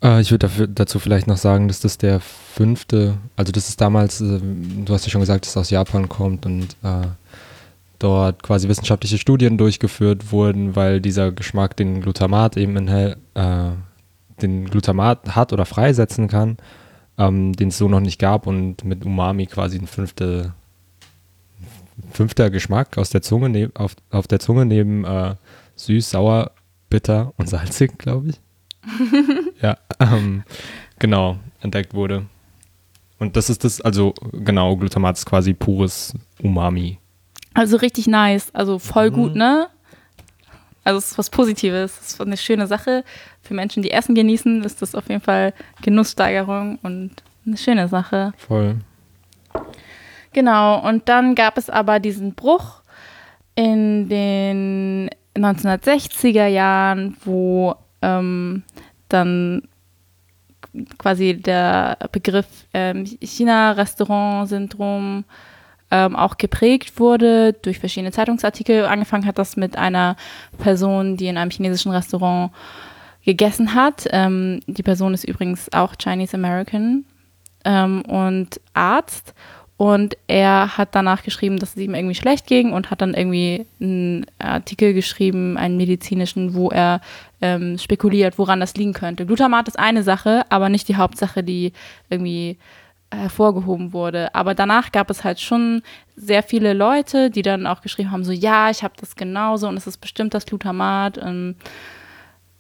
Äh, 0.03 0.21
ich 0.21 0.31
würde 0.31 0.69
dazu 0.69 0.99
vielleicht 0.99 1.27
noch 1.27 1.37
sagen, 1.37 1.69
dass 1.69 1.81
das 1.81 1.99
der 1.99 2.21
fünfte, 2.21 3.19
also 3.37 3.53
das 3.53 3.69
ist 3.69 3.81
damals, 3.81 4.21
äh, 4.21 4.41
du 4.41 4.93
hast 4.93 5.07
ja 5.07 5.11
schon 5.11 5.21
gesagt, 5.21 5.45
dass 5.45 5.51
es 5.53 5.57
aus 5.57 5.71
Japan 5.71 6.09
kommt 6.09 6.47
und 6.47 6.77
äh, 6.83 7.07
dort 7.99 8.43
quasi 8.43 8.69
wissenschaftliche 8.69 9.19
Studien 9.19 9.57
durchgeführt 9.59 10.33
wurden, 10.33 10.77
weil 10.77 11.01
dieser 11.01 11.33
Geschmack 11.33 11.77
den 11.77 12.03
Glutamat 12.03 12.57
eben 12.57 12.77
enthält, 12.77 13.19
äh, 13.35 13.71
den 14.43 14.67
Glutamat 14.67 15.35
hat 15.35 15.53
oder 15.53 15.65
freisetzen 15.65 16.29
kann, 16.29 16.59
ähm, 17.19 17.55
den 17.55 17.69
es 17.69 17.79
so 17.79 17.89
noch 17.89 18.01
nicht 18.01 18.19
gab 18.19 18.47
und 18.47 18.85
mit 18.85 19.05
Umami 19.07 19.47
quasi 19.47 19.79
ein 19.79 19.87
fünfte, 19.87 20.53
fünfter 22.13 22.51
Geschmack 22.51 22.99
aus 22.99 23.11
der 23.11 23.23
Zunge 23.23 23.49
ne 23.49 23.71
auf, 23.75 23.97
auf 24.11 24.27
der 24.27 24.41
Zunge 24.41 24.67
neben 24.67 25.05
äh, 25.05 25.35
süß, 25.77 26.11
sauer, 26.11 26.53
bitter 26.91 27.33
und 27.37 27.49
salzig, 27.49 27.99
glaube 27.99 28.31
ich. 28.31 28.41
ja, 29.63 29.77
ähm, 30.01 30.45
genau, 30.99 31.39
entdeckt 31.61 31.95
wurde. 31.95 32.27
Und 33.19 33.37
das 33.37 33.51
ist 33.51 33.65
das, 33.65 33.81
also 33.81 34.15
genau, 34.33 34.77
Glutamat 34.77 35.17
ist 35.17 35.27
quasi 35.27 35.55
pures 35.55 36.15
Umami. 36.43 36.99
Also 37.55 37.79
richtig 37.79 38.07
nice, 38.07 38.55
also 38.55 38.79
voll 38.79 39.11
mhm. 39.11 39.15
gut, 39.15 39.35
ne? 39.35 39.69
Also 40.85 40.99
es 40.99 41.11
ist 41.13 41.19
was 41.19 41.31
Positives, 41.31 41.99
es 42.01 42.13
ist 42.13 42.21
eine 42.21 42.37
schöne 42.37 42.67
Sache. 42.67 43.03
Für 43.43 43.55
Menschen, 43.55 43.83
die 43.83 43.91
Essen 43.91 44.15
genießen, 44.15 44.63
ist 44.63 44.83
das 44.83 44.95
auf 44.95 45.09
jeden 45.09 45.21
Fall 45.21 45.53
Genusssteigerung 45.83 46.79
und 46.83 47.11
eine 47.45 47.57
schöne 47.57 47.89
Sache. 47.89 48.35
Voll. 48.37 48.77
Genau, 50.37 50.87
und 50.87 51.09
dann 51.09 51.35
gab 51.35 51.57
es 51.57 51.71
aber 51.71 51.99
diesen 51.99 52.35
Bruch 52.35 52.83
in 53.55 54.11
den 54.11 55.09
1960er 55.35 56.47
Jahren, 56.47 57.17
wo 57.25 57.75
ähm, 58.03 58.63
dann 59.09 59.67
quasi 60.99 61.41
der 61.41 61.97
Begriff 62.13 62.67
ähm, 62.75 63.07
China-Restaurant-Syndrom 63.07 65.25
ähm, 65.91 66.17
auch 66.17 66.37
geprägt 66.37 67.01
wurde 67.01 67.55
durch 67.55 67.79
verschiedene 67.79 68.13
Zeitungsartikel. 68.13 68.85
Angefangen 68.85 69.25
hat 69.25 69.39
das 69.39 69.57
mit 69.57 69.79
einer 69.79 70.17
Person, 70.59 71.17
die 71.17 71.29
in 71.29 71.39
einem 71.39 71.51
chinesischen 71.51 71.93
Restaurant 71.93 72.53
gegessen 73.25 73.73
hat. 73.73 74.07
Ähm, 74.11 74.61
die 74.67 74.83
Person 74.83 75.15
ist 75.15 75.25
übrigens 75.25 75.73
auch 75.73 75.95
Chinese 75.97 76.37
American 76.37 77.07
ähm, 77.65 78.03
und 78.03 78.61
Arzt. 78.75 79.33
Und 79.79 80.17
er 80.27 80.79
hat 80.79 80.95
danach 80.95 81.23
geschrieben, 81.23 81.59
dass 81.59 81.71
es 81.71 81.83
ihm 81.83 81.95
irgendwie 81.95 82.15
schlecht 82.15 82.47
ging 82.47 82.73
und 82.73 82.91
hat 82.91 83.03
dann 83.03 83.13
irgendwie 83.13 83.67
einen 83.79 84.25
Artikel 84.39 84.95
geschrieben, 84.95 85.59
einen 85.59 85.77
medizinischen, 85.77 86.55
wo 86.55 86.71
er 86.71 87.03
ähm, 87.43 87.77
spekuliert, 87.77 88.39
woran 88.39 88.61
das 88.61 88.75
liegen 88.75 88.95
könnte. 88.95 89.27
Glutamat 89.27 89.69
ist 89.69 89.79
eine 89.79 90.03
Sache, 90.03 90.45
aber 90.49 90.71
nicht 90.71 90.89
die 90.89 90.97
Hauptsache, 90.97 91.43
die 91.43 91.75
irgendwie 92.09 92.57
hervorgehoben 93.13 93.93
wurde. 93.93 94.35
Aber 94.35 94.55
danach 94.55 94.93
gab 94.93 95.11
es 95.11 95.25
halt 95.25 95.41
schon 95.41 95.83
sehr 96.17 96.43
viele 96.43 96.73
Leute, 96.73 97.31
die 97.31 97.43
dann 97.43 97.67
auch 97.67 97.83
geschrieben 97.83 98.11
haben, 98.11 98.25
so 98.25 98.33
ja, 98.33 98.71
ich 98.71 98.83
habe 98.83 98.95
das 98.99 99.15
genauso 99.15 99.69
und 99.69 99.77
es 99.77 99.87
ist 99.87 99.99
bestimmt 99.99 100.33
das 100.33 100.47
Glutamat. 100.47 101.19
Und, 101.19 101.57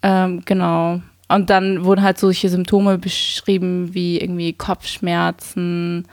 ähm, 0.03 0.43
genau. 0.45 1.01
Und 1.29 1.51
dann 1.51 1.85
wurden 1.85 2.03
halt 2.03 2.19
solche 2.19 2.49
Symptome 2.49 2.99
beschrieben 2.99 3.95
wie 3.95 4.21
irgendwie 4.21 4.53
Kopfschmerzen, 4.53 6.07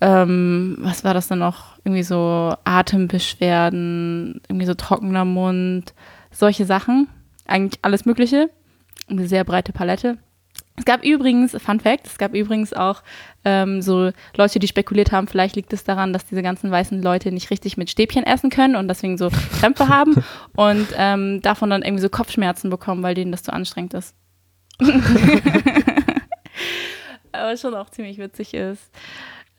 ähm, 0.00 0.78
was 0.80 1.04
war 1.04 1.14
das 1.14 1.28
denn 1.28 1.38
noch? 1.38 1.78
Irgendwie 1.84 2.02
so 2.02 2.52
Atembeschwerden, 2.64 4.40
irgendwie 4.48 4.66
so 4.66 4.74
trockener 4.74 5.24
Mund, 5.24 5.94
solche 6.30 6.64
Sachen. 6.64 7.08
Eigentlich 7.46 7.78
alles 7.82 8.06
Mögliche. 8.06 8.50
Eine 9.08 9.28
sehr 9.28 9.44
breite 9.44 9.72
Palette. 9.72 10.18
Es 10.76 10.84
gab 10.86 11.04
übrigens, 11.04 11.54
Fun 11.60 11.80
Fact, 11.80 12.06
es 12.06 12.16
gab 12.16 12.34
übrigens 12.34 12.72
auch 12.72 13.02
ähm, 13.44 13.82
so 13.82 14.12
Leute, 14.34 14.58
die 14.58 14.66
spekuliert 14.66 15.12
haben, 15.12 15.26
vielleicht 15.26 15.56
liegt 15.56 15.74
es 15.74 15.84
daran, 15.84 16.14
dass 16.14 16.24
diese 16.24 16.42
ganzen 16.42 16.70
weißen 16.70 17.02
Leute 17.02 17.32
nicht 17.32 17.50
richtig 17.50 17.76
mit 17.76 17.90
Stäbchen 17.90 18.24
essen 18.24 18.48
können 18.48 18.76
und 18.76 18.88
deswegen 18.88 19.18
so 19.18 19.28
Krämpfe 19.60 19.88
haben 19.88 20.24
und 20.56 20.86
ähm, 20.96 21.42
davon 21.42 21.68
dann 21.68 21.82
irgendwie 21.82 22.00
so 22.00 22.08
Kopfschmerzen 22.08 22.70
bekommen, 22.70 23.02
weil 23.02 23.14
denen 23.14 23.30
das 23.30 23.42
zu 23.42 23.52
anstrengend 23.52 23.92
ist. 23.92 24.14
Aber 27.32 27.56
schon 27.56 27.74
auch 27.74 27.90
ziemlich 27.90 28.18
witzig 28.18 28.54
ist. 28.54 28.90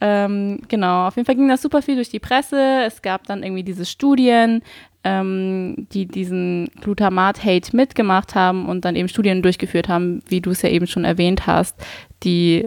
Ähm, 0.04 0.60
genau, 0.68 1.08
auf 1.08 1.16
jeden 1.16 1.28
Fall 1.28 1.36
ging 1.36 1.48
das 1.48 1.62
super 1.62 1.84
viel 1.84 1.96
durch 1.96 2.10
die 2.10 2.20
Presse. 2.20 2.84
Es 2.86 3.04
gab 3.04 3.28
dann 3.28 3.44
irgendwie 3.44 3.64
diese 3.64 3.86
Studien, 3.86 4.64
ähm, 5.04 5.88
die 5.94 6.08
diesen 6.08 6.70
Glutamat-Hate 6.82 7.76
mitgemacht 7.76 8.34
haben 8.34 8.68
und 8.68 8.84
dann 8.84 8.96
eben 8.96 9.08
Studien 9.08 9.44
durchgeführt 9.44 9.88
haben, 9.88 10.24
wie 10.28 10.42
du 10.42 10.50
es 10.50 10.64
ja 10.64 10.70
eben 10.70 10.88
schon 10.88 11.06
erwähnt 11.06 11.46
hast, 11.46 11.78
die 12.24 12.66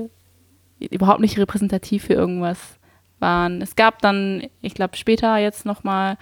überhaupt 0.79 1.21
nicht 1.21 1.37
repräsentativ 1.37 2.05
für 2.05 2.15
irgendwas 2.15 2.79
waren. 3.19 3.63
Es 3.63 3.75
gab 3.75 4.01
dann, 4.01 4.45
ich 4.61 4.75
glaube, 4.75 4.97
später 4.97 5.37
jetzt 5.37 5.67
nochmal 5.67 6.17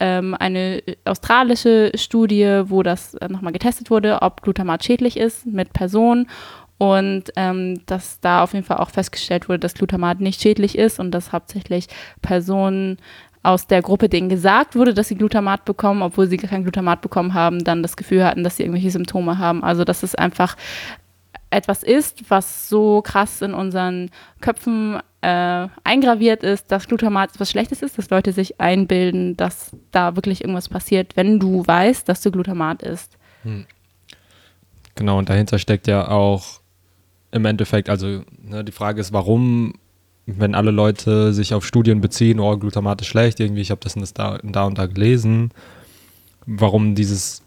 ähm, 0.00 0.34
eine 0.38 0.82
australische 1.04 1.92
Studie, 1.94 2.62
wo 2.64 2.82
das 2.82 3.14
äh, 3.14 3.28
nochmal 3.28 3.52
getestet 3.52 3.90
wurde, 3.90 4.22
ob 4.22 4.42
Glutamat 4.42 4.82
schädlich 4.82 5.16
ist 5.16 5.46
mit 5.46 5.72
Personen 5.72 6.26
und 6.80 7.24
ähm, 7.36 7.82
dass 7.84 8.20
da 8.20 8.42
auf 8.42 8.54
jeden 8.54 8.64
Fall 8.64 8.78
auch 8.78 8.88
festgestellt 8.88 9.50
wurde, 9.50 9.58
dass 9.58 9.74
Glutamat 9.74 10.20
nicht 10.20 10.40
schädlich 10.40 10.78
ist 10.78 10.98
und 10.98 11.10
dass 11.10 11.30
hauptsächlich 11.30 11.88
Personen 12.22 12.96
aus 13.42 13.66
der 13.66 13.82
Gruppe, 13.82 14.08
denen 14.08 14.30
gesagt 14.30 14.76
wurde, 14.76 14.94
dass 14.94 15.08
sie 15.08 15.14
Glutamat 15.14 15.66
bekommen, 15.66 16.00
obwohl 16.00 16.26
sie 16.26 16.38
kein 16.38 16.62
Glutamat 16.62 17.02
bekommen 17.02 17.34
haben, 17.34 17.62
dann 17.64 17.82
das 17.82 17.98
Gefühl 17.98 18.24
hatten, 18.24 18.44
dass 18.44 18.56
sie 18.56 18.62
irgendwelche 18.62 18.90
Symptome 18.92 19.36
haben. 19.36 19.62
Also 19.62 19.84
dass 19.84 20.02
es 20.02 20.14
einfach 20.14 20.56
etwas 21.50 21.82
ist, 21.82 22.30
was 22.30 22.70
so 22.70 23.02
krass 23.02 23.42
in 23.42 23.52
unseren 23.52 24.10
Köpfen 24.40 25.00
äh, 25.20 25.68
eingraviert 25.84 26.42
ist, 26.42 26.72
dass 26.72 26.88
Glutamat 26.88 27.34
etwas 27.34 27.50
Schlechtes 27.50 27.82
ist, 27.82 27.98
dass 27.98 28.08
Leute 28.08 28.32
sich 28.32 28.58
einbilden, 28.58 29.36
dass 29.36 29.76
da 29.90 30.16
wirklich 30.16 30.40
irgendwas 30.40 30.70
passiert, 30.70 31.14
wenn 31.14 31.38
du 31.38 31.62
weißt, 31.66 32.08
dass 32.08 32.22
du 32.22 32.30
Glutamat 32.30 32.80
isst. 32.80 33.18
Hm. 33.42 33.66
Genau, 34.94 35.18
und 35.18 35.28
dahinter 35.28 35.58
steckt 35.58 35.86
ja 35.86 36.08
auch 36.08 36.59
im 37.32 37.44
Endeffekt, 37.44 37.88
also 37.88 38.22
ne, 38.42 38.64
die 38.64 38.72
Frage 38.72 39.00
ist, 39.00 39.12
warum, 39.12 39.74
wenn 40.26 40.54
alle 40.54 40.70
Leute 40.70 41.32
sich 41.32 41.54
auf 41.54 41.64
Studien 41.64 42.00
beziehen, 42.00 42.40
oh, 42.40 42.56
Glutamat 42.56 43.00
ist 43.00 43.08
schlecht, 43.08 43.40
irgendwie, 43.40 43.60
ich 43.60 43.70
habe 43.70 43.80
das, 43.82 43.94
das 43.94 44.12
da, 44.12 44.38
da 44.42 44.64
und 44.64 44.78
da 44.78 44.86
gelesen, 44.86 45.50
warum 46.46 46.94
dieses 46.94 47.42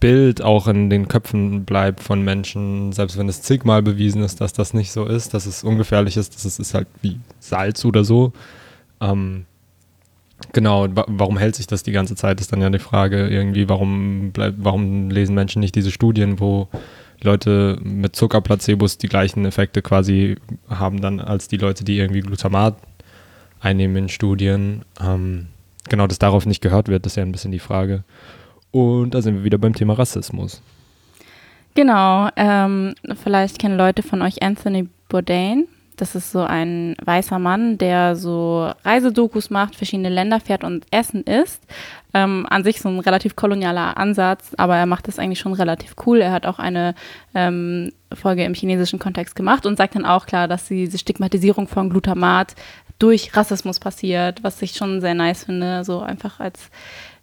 Bild 0.00 0.42
auch 0.42 0.66
in 0.66 0.90
den 0.90 1.06
Köpfen 1.06 1.64
bleibt 1.64 2.00
von 2.00 2.22
Menschen, 2.22 2.92
selbst 2.92 3.16
wenn 3.16 3.28
es 3.28 3.42
zigmal 3.42 3.82
bewiesen 3.82 4.22
ist, 4.22 4.40
dass 4.40 4.52
das 4.52 4.74
nicht 4.74 4.90
so 4.90 5.06
ist, 5.06 5.32
dass 5.32 5.46
es 5.46 5.62
ungefährlich 5.62 6.16
ist, 6.16 6.34
dass 6.34 6.44
es 6.44 6.58
ist 6.58 6.74
halt 6.74 6.88
wie 7.02 7.20
Salz 7.38 7.84
oder 7.84 8.02
so. 8.02 8.32
Ähm, 9.00 9.46
genau, 10.52 10.88
warum 11.06 11.38
hält 11.38 11.54
sich 11.54 11.68
das 11.68 11.84
die 11.84 11.92
ganze 11.92 12.16
Zeit, 12.16 12.40
ist 12.40 12.52
dann 12.52 12.60
ja 12.60 12.68
die 12.68 12.80
Frage 12.80 13.28
irgendwie, 13.28 13.68
warum, 13.68 14.32
bleib, 14.32 14.54
warum 14.58 15.08
lesen 15.08 15.36
Menschen 15.36 15.60
nicht 15.60 15.76
diese 15.76 15.92
Studien, 15.92 16.40
wo 16.40 16.68
Leute 17.22 17.78
mit 17.82 18.16
Zuckerplacebos 18.16 18.98
die 18.98 19.08
gleichen 19.08 19.44
Effekte 19.44 19.82
quasi 19.82 20.36
haben 20.68 21.00
dann 21.00 21.20
als 21.20 21.48
die 21.48 21.56
Leute, 21.56 21.84
die 21.84 21.98
irgendwie 21.98 22.20
Glutamat 22.20 22.76
einnehmen 23.60 23.96
in 23.96 24.08
Studien. 24.08 24.84
Ähm, 25.00 25.48
genau, 25.88 26.06
dass 26.06 26.18
darauf 26.18 26.46
nicht 26.46 26.60
gehört 26.60 26.88
wird, 26.88 27.06
ist 27.06 27.16
ja 27.16 27.22
ein 27.22 27.32
bisschen 27.32 27.52
die 27.52 27.58
Frage. 27.58 28.04
Und 28.70 29.14
da 29.14 29.22
sind 29.22 29.36
wir 29.36 29.44
wieder 29.44 29.58
beim 29.58 29.74
Thema 29.74 29.94
Rassismus. 29.94 30.62
Genau, 31.74 32.28
ähm, 32.36 32.94
vielleicht 33.22 33.58
kennen 33.58 33.78
Leute 33.78 34.02
von 34.02 34.20
euch 34.22 34.42
Anthony 34.42 34.88
Bourdain. 35.08 35.66
Das 36.02 36.16
ist 36.16 36.32
so 36.32 36.40
ein 36.40 36.96
weißer 37.04 37.38
Mann, 37.38 37.78
der 37.78 38.16
so 38.16 38.72
Reisedokus 38.84 39.50
macht, 39.50 39.76
verschiedene 39.76 40.08
Länder 40.08 40.40
fährt 40.40 40.64
und 40.64 40.84
Essen 40.90 41.22
isst. 41.22 41.62
Ähm, 42.12 42.44
an 42.50 42.64
sich 42.64 42.80
so 42.80 42.88
ein 42.88 42.98
relativ 42.98 43.36
kolonialer 43.36 43.96
Ansatz, 43.96 44.50
aber 44.56 44.76
er 44.76 44.86
macht 44.86 45.06
das 45.06 45.20
eigentlich 45.20 45.38
schon 45.38 45.52
relativ 45.52 45.94
cool. 46.04 46.20
Er 46.20 46.32
hat 46.32 46.44
auch 46.44 46.58
eine 46.58 46.96
ähm, 47.36 47.92
Folge 48.12 48.42
im 48.42 48.52
chinesischen 48.52 48.98
Kontext 48.98 49.36
gemacht 49.36 49.64
und 49.64 49.76
sagt 49.76 49.94
dann 49.94 50.04
auch 50.04 50.26
klar, 50.26 50.48
dass 50.48 50.66
diese 50.66 50.98
Stigmatisierung 50.98 51.68
von 51.68 51.88
Glutamat 51.88 52.56
durch 52.98 53.36
Rassismus 53.36 53.78
passiert, 53.78 54.42
was 54.42 54.60
ich 54.60 54.72
schon 54.72 55.00
sehr 55.00 55.14
nice 55.14 55.44
finde, 55.44 55.84
so 55.84 56.00
einfach 56.00 56.40
als 56.40 56.68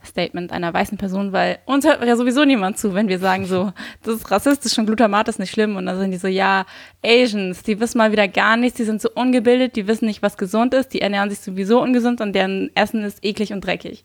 Statement 0.05 0.51
einer 0.51 0.73
weißen 0.73 0.97
Person, 0.97 1.33
weil 1.33 1.59
uns 1.65 1.85
hört 1.85 2.03
ja 2.05 2.15
sowieso 2.15 2.45
niemand 2.45 2.77
zu, 2.77 2.93
wenn 2.93 3.09
wir 3.09 3.19
sagen 3.19 3.45
so, 3.45 3.73
das 4.03 4.15
ist 4.15 4.31
rassistisch 4.31 4.77
und 4.77 4.85
Glutamat 4.85 5.27
ist 5.27 5.39
nicht 5.39 5.51
schlimm. 5.51 5.75
Und 5.75 5.85
dann 5.85 5.97
sind 5.99 6.11
die 6.11 6.17
so, 6.17 6.27
ja, 6.27 6.65
Asians, 7.05 7.63
die 7.63 7.79
wissen 7.79 7.97
mal 7.97 8.11
wieder 8.11 8.27
gar 8.27 8.57
nichts, 8.57 8.77
die 8.77 8.85
sind 8.85 9.01
so 9.01 9.09
ungebildet, 9.13 9.75
die 9.75 9.87
wissen 9.87 10.05
nicht, 10.05 10.21
was 10.21 10.37
gesund 10.37 10.73
ist, 10.73 10.93
die 10.93 11.01
ernähren 11.01 11.29
sich 11.29 11.39
sowieso 11.39 11.81
ungesund 11.81 12.21
und 12.21 12.33
deren 12.33 12.71
Essen 12.75 13.03
ist 13.03 13.23
eklig 13.23 13.51
und 13.51 13.65
dreckig. 13.65 14.03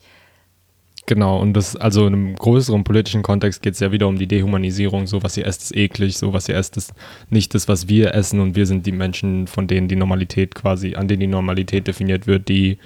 Genau, 1.07 1.39
und 1.39 1.53
das, 1.53 1.77
also 1.77 2.07
in 2.07 2.15
einem 2.15 2.35
größeren 2.35 2.83
politischen 2.83 3.23
Kontext 3.23 3.61
geht 3.61 3.75
es 3.75 3.81
ja 3.81 3.93
wieder 3.93 4.09
um 4.09 4.19
die 4.19 4.27
Dehumanisierung, 4.27 5.07
so 5.07 5.23
was 5.23 5.37
ihr 5.37 5.47
esst 5.47 5.63
ist 5.63 5.77
eklig, 5.77 6.17
so 6.17 6.33
was 6.33 6.49
ihr 6.49 6.57
esst 6.57 6.79
ist 6.79 6.95
nicht 7.29 7.55
das, 7.55 7.69
was 7.69 7.89
wir 7.89 8.15
essen 8.15 8.41
und 8.41 8.57
wir 8.57 8.65
sind 8.65 8.87
die 8.87 8.93
Menschen, 8.93 9.47
von 9.47 9.67
denen 9.67 9.87
die 9.87 9.97
Normalität 9.97 10.55
quasi, 10.55 10.95
an 10.95 11.07
denen 11.07 11.21
die 11.21 11.27
Normalität 11.27 11.87
definiert 11.87 12.27
wird, 12.27 12.49
die 12.49 12.79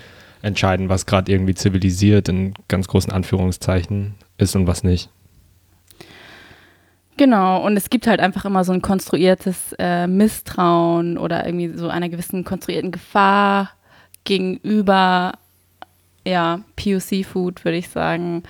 entscheiden, 0.43 0.89
was 0.89 1.07
gerade 1.07 1.31
irgendwie 1.33 1.55
zivilisiert 1.55 2.29
in 2.29 2.55
ganz 2.69 2.89
großen 2.89 3.13
Anführungszeichen 3.13 4.15
ist 4.37 4.55
und 4.57 4.67
was 4.67 4.85
nicht. 4.85 5.11
Genau, 7.17 7.65
und 7.67 7.77
es 7.77 7.91
gibt 7.91 8.07
halt 8.07 8.21
einfach 8.21 8.45
immer 8.45 8.65
so 8.65 8.73
ein 8.73 8.81
konstruiertes 8.81 9.75
äh, 9.79 10.07
Misstrauen 10.07 11.19
oder 11.19 11.45
irgendwie 11.45 11.77
so 11.77 11.89
einer 11.89 12.09
gewissen 12.09 12.45
konstruierten 12.45 12.93
Gefahr 12.93 13.71
gegenüber 14.23 15.33
ja, 16.25 16.61
POC-Food, 16.77 17.65
würde 17.65 17.79
ich 17.79 17.89
sagen. 17.89 18.45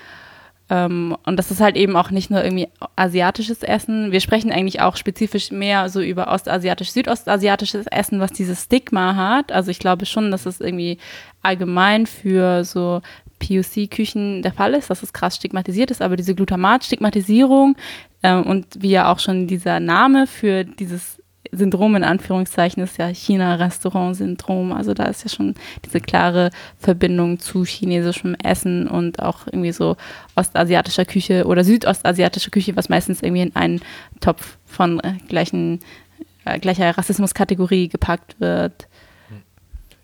Ähm, 0.70 1.16
und 1.25 1.37
das 1.37 1.50
ist 1.50 1.60
halt 1.60 1.76
eben 1.76 1.96
auch 1.96 2.10
nicht 2.10 2.30
nur 2.30 2.44
irgendwie 2.44 2.68
asiatisches 2.96 3.62
Essen. 3.62 4.12
Wir 4.12 4.20
sprechen 4.20 4.52
eigentlich 4.52 4.80
auch 4.80 4.96
spezifisch 4.96 5.50
mehr 5.50 5.88
so 5.88 6.00
über 6.00 6.28
ostasiatisch, 6.28 6.90
südostasiatisches 6.90 7.87
Essen, 7.87 8.20
was 8.20 8.32
dieses 8.32 8.64
Stigma 8.64 9.16
hat. 9.16 9.50
Also 9.50 9.70
ich 9.70 9.78
glaube 9.78 10.04
schon, 10.06 10.30
dass 10.30 10.46
es 10.46 10.60
irgendwie 10.60 10.98
allgemein 11.42 12.06
für 12.06 12.64
so 12.64 13.00
POC-Küchen 13.38 14.42
der 14.42 14.52
Fall 14.52 14.75
ist, 14.75 14.90
dass 14.90 15.02
es 15.02 15.12
krass 15.12 15.37
stigmatisiert 15.37 15.90
ist, 15.90 16.02
aber 16.02 16.16
diese 16.16 16.34
Glutamat-Stigmatisierung 16.34 17.76
äh, 18.22 18.34
und 18.34 18.66
wie 18.80 18.90
ja 18.90 19.10
auch 19.12 19.20
schon 19.20 19.46
dieser 19.46 19.80
Name 19.80 20.26
für 20.26 20.64
dieses 20.64 21.22
Syndrom 21.52 21.96
in 21.96 22.04
Anführungszeichen 22.04 22.82
ist 22.82 22.98
ja 22.98 23.08
China-Restaurant-Syndrom. 23.08 24.72
Also 24.72 24.94
da 24.94 25.04
ist 25.04 25.24
ja 25.24 25.30
schon 25.30 25.54
diese 25.84 26.00
klare 26.00 26.50
Verbindung 26.78 27.38
zu 27.38 27.64
chinesischem 27.64 28.34
Essen 28.42 28.86
und 28.86 29.20
auch 29.20 29.46
irgendwie 29.46 29.72
so 29.72 29.96
ostasiatischer 30.36 31.04
Küche 31.04 31.46
oder 31.46 31.64
südostasiatischer 31.64 32.50
Küche, 32.50 32.76
was 32.76 32.88
meistens 32.88 33.22
irgendwie 33.22 33.42
in 33.42 33.56
einen 33.56 33.80
Topf 34.20 34.58
von 34.66 35.00
äh, 35.00 35.14
gleichen, 35.28 35.80
äh, 36.44 36.58
gleicher 36.58 36.96
Rassismuskategorie 36.96 37.88
gepackt 37.88 38.40
wird. 38.40 38.88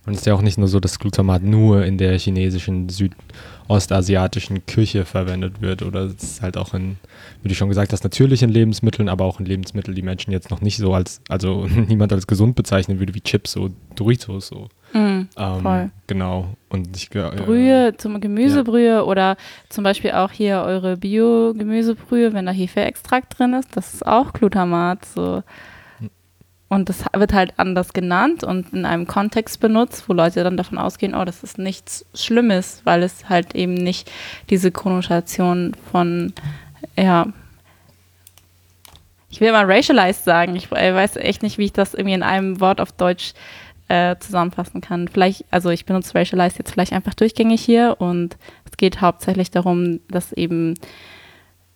Und 0.07 0.13
es 0.13 0.21
ist 0.21 0.27
ja 0.27 0.35
auch 0.35 0.43
nicht 0.43 0.59
nur 0.59 0.69
so, 0.69 0.81
dass 0.81 0.99
Glutamat 0.99 1.43
nur 1.43 1.85
in 1.85 1.97
der 1.97 2.19
chinesischen, 2.19 2.89
südostasiatischen 2.91 4.67
Küche 4.67 5.05
verwendet 5.07 5.63
wird 5.63 5.83
oder 5.83 6.03
es 6.05 6.23
ist 6.23 6.43
halt 6.43 6.59
auch 6.59 6.75
in, 6.75 6.97
wie 7.43 7.49
du 7.49 7.55
schon 7.55 7.69
gesagt 7.71 7.93
hast, 7.93 8.05
natürlichen 8.05 8.51
Lebensmitteln, 8.51 9.09
aber 9.09 9.25
auch 9.25 9.41
in 9.41 9.47
Lebensmitteln, 9.47 9.95
die 9.95 10.03
Menschen 10.03 10.31
jetzt 10.31 10.51
noch 10.51 10.61
nicht 10.61 10.77
so 10.77 10.93
als, 10.93 11.23
also 11.29 11.67
niemand 11.89 12.13
als 12.13 12.27
gesund 12.27 12.55
bezeichnen 12.55 12.99
würde, 12.99 13.15
wie 13.15 13.23
Chips, 13.23 13.53
so 13.53 13.71
Doritos, 13.97 14.49
so. 14.49 14.69
Mm, 14.93 15.27
Ähm, 15.37 15.61
voll. 15.63 15.91
Genau. 16.07 16.49
Und 16.69 16.95
ich, 16.97 17.13
äh, 17.15 17.31
Brühe, 17.37 17.95
zum 17.97 18.21
Gemüsebrühe 18.21 19.05
oder 19.05 19.37
zum 19.69 19.85
Beispiel 19.85 20.13
auch 20.13 20.31
hier 20.31 20.63
eure 20.65 20.97
Bio-Gemüsebrühe, 20.99 22.33
wenn 22.33 22.47
da 22.47 22.53
Hefeextrakt 22.53 23.39
drin 23.39 23.55
ist, 23.55 23.77
das 23.77 23.95
ist 23.95 24.07
auch 24.07 24.33
Glutamat. 24.33 25.05
So. 25.07 25.43
Und 26.75 26.89
das 26.89 27.05
wird 27.13 27.33
halt 27.33 27.55
anders 27.57 27.93
genannt 27.93 28.43
und 28.43 28.73
in 28.73 28.85
einem 28.85 29.07
Kontext 29.07 29.61
benutzt, 29.61 30.09
wo 30.09 30.13
Leute 30.13 30.43
dann 30.43 30.57
davon 30.57 30.77
ausgehen, 30.77 31.15
oh, 31.15 31.25
das 31.25 31.45
ist 31.45 31.57
nichts 31.57 32.05
Schlimmes, 32.15 32.81
weil 32.83 33.05
es 33.05 33.29
halt 33.29 33.55
eben 33.55 33.75
nicht 33.75 34.11
diese 34.51 34.73
Konnotation 34.73 35.77
von, 35.93 36.33
ja, 36.99 37.29
ich 39.31 39.41
will 39.41 39.53
mal 39.53 39.71
racialized 39.71 40.25
sagen. 40.25 40.57
Ich 40.57 40.69
weiß 40.73 41.15
echt 41.15 41.45
nicht, 41.45 41.59
wie 41.59 41.67
ich 41.67 41.73
das 41.73 41.95
irgendwie 41.95 42.15
in 42.15 42.25
einem 42.25 42.59
Wort 42.59 42.81
auf 42.81 42.91
Deutsch 42.91 43.35
äh, 43.87 44.17
zusammenfassen 44.19 44.81
kann. 44.81 45.07
Vielleicht, 45.07 45.45
also 45.53 45.71
ich 45.71 45.87
benutze 45.87 46.17
racialized 46.17 46.59
jetzt 46.59 46.73
vielleicht 46.73 46.93
einfach 46.93 47.15
durchgängig 47.15 47.61
hier 47.61 47.97
und 48.01 48.37
es 48.69 48.77
geht 48.77 49.01
hauptsächlich 49.01 49.53
darum, 49.53 50.01
dass 50.09 50.33
eben 50.33 50.75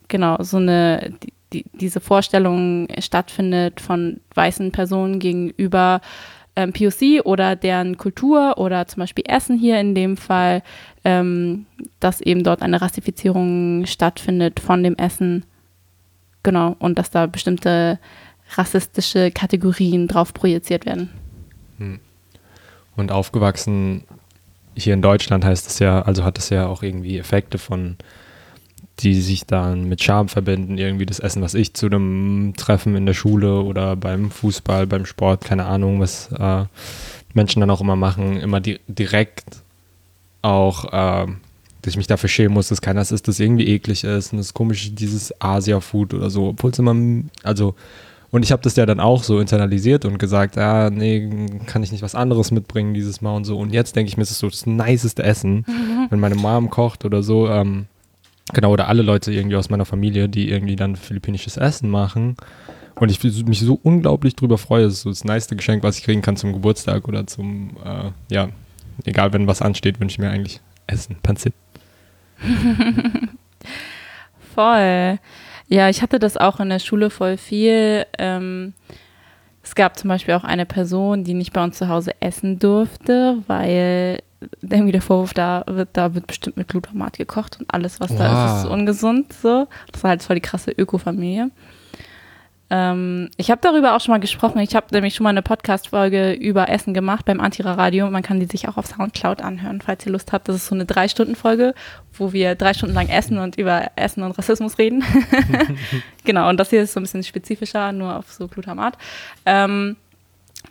genau 0.09 0.43
so 0.43 0.57
eine 0.57 1.13
die, 1.53 1.63
die, 1.63 1.77
diese 1.77 1.99
Vorstellung 1.99 2.87
stattfindet 2.99 3.81
von 3.81 4.19
weißen 4.35 4.71
Personen 4.71 5.19
gegenüber 5.19 6.01
ähm, 6.55 6.73
POC 6.73 7.25
oder 7.25 7.55
deren 7.55 7.97
Kultur 7.97 8.57
oder 8.57 8.87
zum 8.87 9.01
Beispiel 9.01 9.23
Essen 9.27 9.57
hier 9.57 9.79
in 9.79 9.95
dem 9.95 10.17
Fall, 10.17 10.63
ähm, 11.03 11.65
dass 11.99 12.21
eben 12.21 12.43
dort 12.43 12.61
eine 12.61 12.81
Rassifizierung 12.81 13.85
stattfindet 13.85 14.59
von 14.59 14.83
dem 14.83 14.95
Essen. 14.95 15.45
Genau, 16.43 16.75
und 16.79 16.97
dass 16.97 17.11
da 17.11 17.25
bestimmte 17.25 17.99
rassistische 18.55 19.31
Kategorien 19.31 20.07
drauf 20.07 20.33
projiziert 20.33 20.85
werden. 20.85 21.09
Und 22.95 23.11
aufgewachsen 23.11 24.03
hier 24.75 24.93
in 24.93 25.01
Deutschland 25.01 25.45
heißt 25.45 25.67
es 25.67 25.79
ja, 25.79 26.01
also 26.01 26.23
hat 26.23 26.37
es 26.37 26.49
ja 26.49 26.67
auch 26.67 26.83
irgendwie 26.83 27.17
Effekte 27.17 27.57
von, 27.57 27.97
die 28.99 29.21
sich 29.21 29.45
dann 29.45 29.85
mit 29.85 30.03
Scham 30.03 30.27
verbinden, 30.27 30.77
irgendwie 30.77 31.05
das 31.05 31.19
Essen, 31.19 31.41
was 31.41 31.53
ich 31.53 31.73
zu 31.73 31.85
einem 31.85 32.53
Treffen 32.57 32.95
in 32.95 33.05
der 33.05 33.13
Schule 33.13 33.61
oder 33.61 33.95
beim 33.95 34.29
Fußball, 34.29 34.87
beim 34.87 35.05
Sport, 35.05 35.45
keine 35.45 35.65
Ahnung, 35.65 36.01
was 36.01 36.29
äh, 36.31 36.65
Menschen 37.33 37.61
dann 37.61 37.69
auch 37.69 37.81
immer 37.81 37.95
machen, 37.95 38.37
immer 38.37 38.59
di 38.59 38.79
direkt 38.87 39.63
auch, 40.41 40.85
äh, 40.85 41.27
dass 41.81 41.93
ich 41.93 41.97
mich 41.97 42.07
dafür 42.07 42.29
schämen 42.29 42.53
muss, 42.53 42.67
dass 42.67 42.81
keiner 42.81 43.01
es 43.01 43.11
isst, 43.11 43.27
das 43.27 43.39
irgendwie 43.39 43.67
eklig 43.67 44.03
ist 44.03 44.33
und 44.33 44.39
das 44.39 44.53
komische, 44.53 44.91
dieses 44.91 45.33
Asia-Food 45.41 46.13
oder 46.13 46.29
so, 46.29 46.49
obwohl 46.49 46.71
es 46.71 46.79
immer, 46.79 46.95
also 47.43 47.75
und 48.31 48.43
ich 48.43 48.51
habe 48.51 48.61
das 48.61 48.75
ja 48.75 48.85
dann 48.85 48.99
auch 48.99 49.23
so 49.23 49.39
internalisiert 49.39 50.05
und 50.05 50.19
gesagt, 50.19 50.57
ah, 50.57 50.91
nee, 50.91 51.47
kann 51.65 51.81
ich 51.81 51.91
nicht 51.91 52.03
was 52.03 52.13
anderes 52.13 52.51
mitbringen 52.51 52.93
dieses 52.93 53.21
Mal 53.21 53.35
und 53.35 53.45
so. 53.45 53.57
Und 53.57 53.73
jetzt 53.73 53.95
denke 53.95 54.09
ich 54.09 54.17
mir, 54.17 54.23
es 54.23 54.29
ist 54.29 54.37
so 54.37 54.49
das 54.49 54.67
niceste 54.67 55.23
Essen, 55.23 55.65
wenn 56.11 56.19
meine 56.19 56.35
Mom 56.35 56.69
kocht 56.69 57.05
oder 57.05 57.23
so. 57.23 57.49
Ähm, 57.49 57.87
genau, 58.53 58.71
oder 58.71 58.87
alle 58.87 59.01
Leute 59.01 59.31
irgendwie 59.31 59.55
aus 59.55 59.69
meiner 59.69 59.85
Familie, 59.85 60.29
die 60.29 60.49
irgendwie 60.49 60.75
dann 60.75 60.95
philippinisches 60.95 61.57
Essen 61.57 61.89
machen. 61.89 62.37
Und 62.95 63.09
ich 63.09 63.23
mich 63.23 63.61
so 63.61 63.79
unglaublich 63.81 64.35
drüber 64.35 64.57
freue. 64.57 64.83
Das 64.83 64.93
ist 64.93 65.01
so 65.01 65.09
das 65.09 65.23
nice 65.23 65.47
Geschenk, 65.47 65.83
was 65.83 65.97
ich 65.97 66.03
kriegen 66.03 66.21
kann 66.21 66.35
zum 66.35 66.51
Geburtstag 66.51 67.07
oder 67.07 67.25
zum, 67.27 67.77
äh, 67.83 68.11
ja, 68.29 68.49
egal, 69.05 69.31
wenn 69.31 69.47
was 69.47 69.61
ansteht, 69.61 69.99
wünsche 69.99 70.15
ich 70.15 70.19
mir 70.19 70.29
eigentlich 70.29 70.59
Essen, 70.87 71.15
Panzit. 71.23 71.53
Voll. 74.55 75.19
Ja, 75.67 75.89
ich 75.89 76.01
hatte 76.01 76.19
das 76.19 76.35
auch 76.35 76.59
in 76.59 76.69
der 76.69 76.79
Schule 76.79 77.09
voll 77.09 77.37
viel. 77.37 78.05
Ähm, 78.17 78.73
es 79.63 79.75
gab 79.75 79.97
zum 79.97 80.07
Beispiel 80.07 80.33
auch 80.33 80.43
eine 80.43 80.65
Person, 80.65 81.23
die 81.23 81.35
nicht 81.35 81.53
bei 81.53 81.63
uns 81.63 81.77
zu 81.77 81.87
Hause 81.87 82.13
essen 82.21 82.57
durfte, 82.57 83.37
weil 83.47 84.19
irgendwie 84.61 84.91
der 84.91 85.01
Vorwurf 85.01 85.33
da 85.33 85.63
wird, 85.67 85.89
da 85.93 86.13
wird 86.15 86.27
bestimmt 86.27 86.57
mit 86.57 86.67
Glutamat 86.67 87.17
gekocht 87.17 87.57
und 87.59 87.73
alles, 87.73 87.99
was 87.99 88.15
da 88.15 88.55
ist, 88.55 88.59
ist 88.59 88.65
Wow. 88.65 88.73
ungesund. 88.73 89.33
So. 89.33 89.67
Das 89.91 90.03
war 90.03 90.09
halt 90.11 90.23
voll 90.23 90.35
die 90.35 90.41
krasse 90.41 90.71
Öko-Familie. 90.71 91.51
Ähm, 92.71 93.29
ich 93.37 93.49
habe 93.49 93.61
darüber 93.63 93.95
auch 93.95 94.01
schon 94.01 94.13
mal 94.13 94.19
gesprochen. 94.19 94.59
Ich 94.59 94.75
habe 94.75 94.85
nämlich 94.91 95.15
schon 95.15 95.23
mal 95.23 95.31
eine 95.31 95.41
Podcast-Folge 95.41 96.33
über 96.33 96.69
Essen 96.69 96.93
gemacht 96.93 97.25
beim 97.25 97.39
Antira-Radio. 97.39 98.09
Man 98.11 98.21
kann 98.21 98.39
die 98.39 98.45
sich 98.45 98.67
auch 98.69 98.77
auf 98.77 98.85
Soundcloud 98.85 99.41
anhören, 99.41 99.81
falls 99.81 100.05
ihr 100.05 100.11
Lust 100.11 100.31
habt. 100.33 100.47
Das 100.47 100.55
ist 100.55 100.67
so 100.67 100.75
eine 100.75 100.85
Drei-Stunden-Folge, 100.85 101.73
wo 102.13 102.31
wir 102.31 102.53
drei 102.53 102.75
Stunden 102.75 102.93
lang 102.93 103.09
essen 103.09 103.39
und 103.39 103.57
über 103.57 103.89
Essen 103.95 104.21
und 104.21 104.37
Rassismus 104.37 104.77
reden. 104.77 105.03
genau, 106.25 106.47
und 106.47 106.59
das 106.59 106.69
hier 106.69 106.83
ist 106.83 106.93
so 106.93 106.99
ein 106.99 107.03
bisschen 107.03 107.23
spezifischer, 107.23 107.91
nur 107.91 108.15
auf 108.17 108.31
so 108.31 108.47
Glutamat. 108.47 108.97
Ähm, 109.47 109.95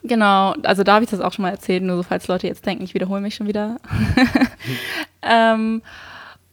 genau, 0.04 0.54
also 0.62 0.82
da 0.82 0.94
habe 0.94 1.04
ich 1.04 1.10
das 1.10 1.20
auch 1.20 1.32
schon 1.32 1.42
mal 1.42 1.50
erzählt, 1.50 1.82
nur 1.82 1.96
so 1.96 2.02
falls 2.02 2.28
Leute 2.28 2.46
jetzt 2.46 2.66
denken, 2.66 2.84
ich 2.84 2.94
wiederhole 2.94 3.20
mich 3.20 3.34
schon 3.34 3.46
wieder. 3.46 3.76
ähm, 5.22 5.82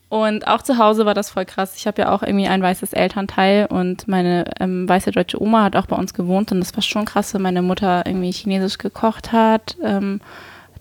und 0.10 0.48
auch 0.48 0.62
zu 0.62 0.78
Hause 0.78 1.06
war 1.06 1.14
das 1.14 1.32
voll 1.32 1.46
krass. 1.46 1.76
Ich 1.76 1.88
habe 1.88 2.02
ja 2.02 2.12
auch 2.12 2.22
irgendwie 2.22 2.48
ein 2.48 2.62
weißes 2.62 2.94
Elternteil 2.94 3.66
und 3.66 4.08
meine 4.08 4.46
ähm, 4.60 4.88
weiße 4.88 5.12
deutsche 5.12 5.42
Oma 5.42 5.64
hat 5.64 5.76
auch 5.76 5.88
bei 5.88 5.96
uns 5.96 6.14
gewohnt 6.14 6.52
und 6.52 6.60
das 6.60 6.76
war 6.76 6.84
schon 6.84 7.06
krass, 7.06 7.34
wenn 7.34 7.42
meine 7.42 7.62
Mutter 7.62 8.04
irgendwie 8.06 8.32
chinesisch 8.32 8.78
gekocht 8.78 9.32
hat, 9.32 9.76
ähm, 9.84 10.22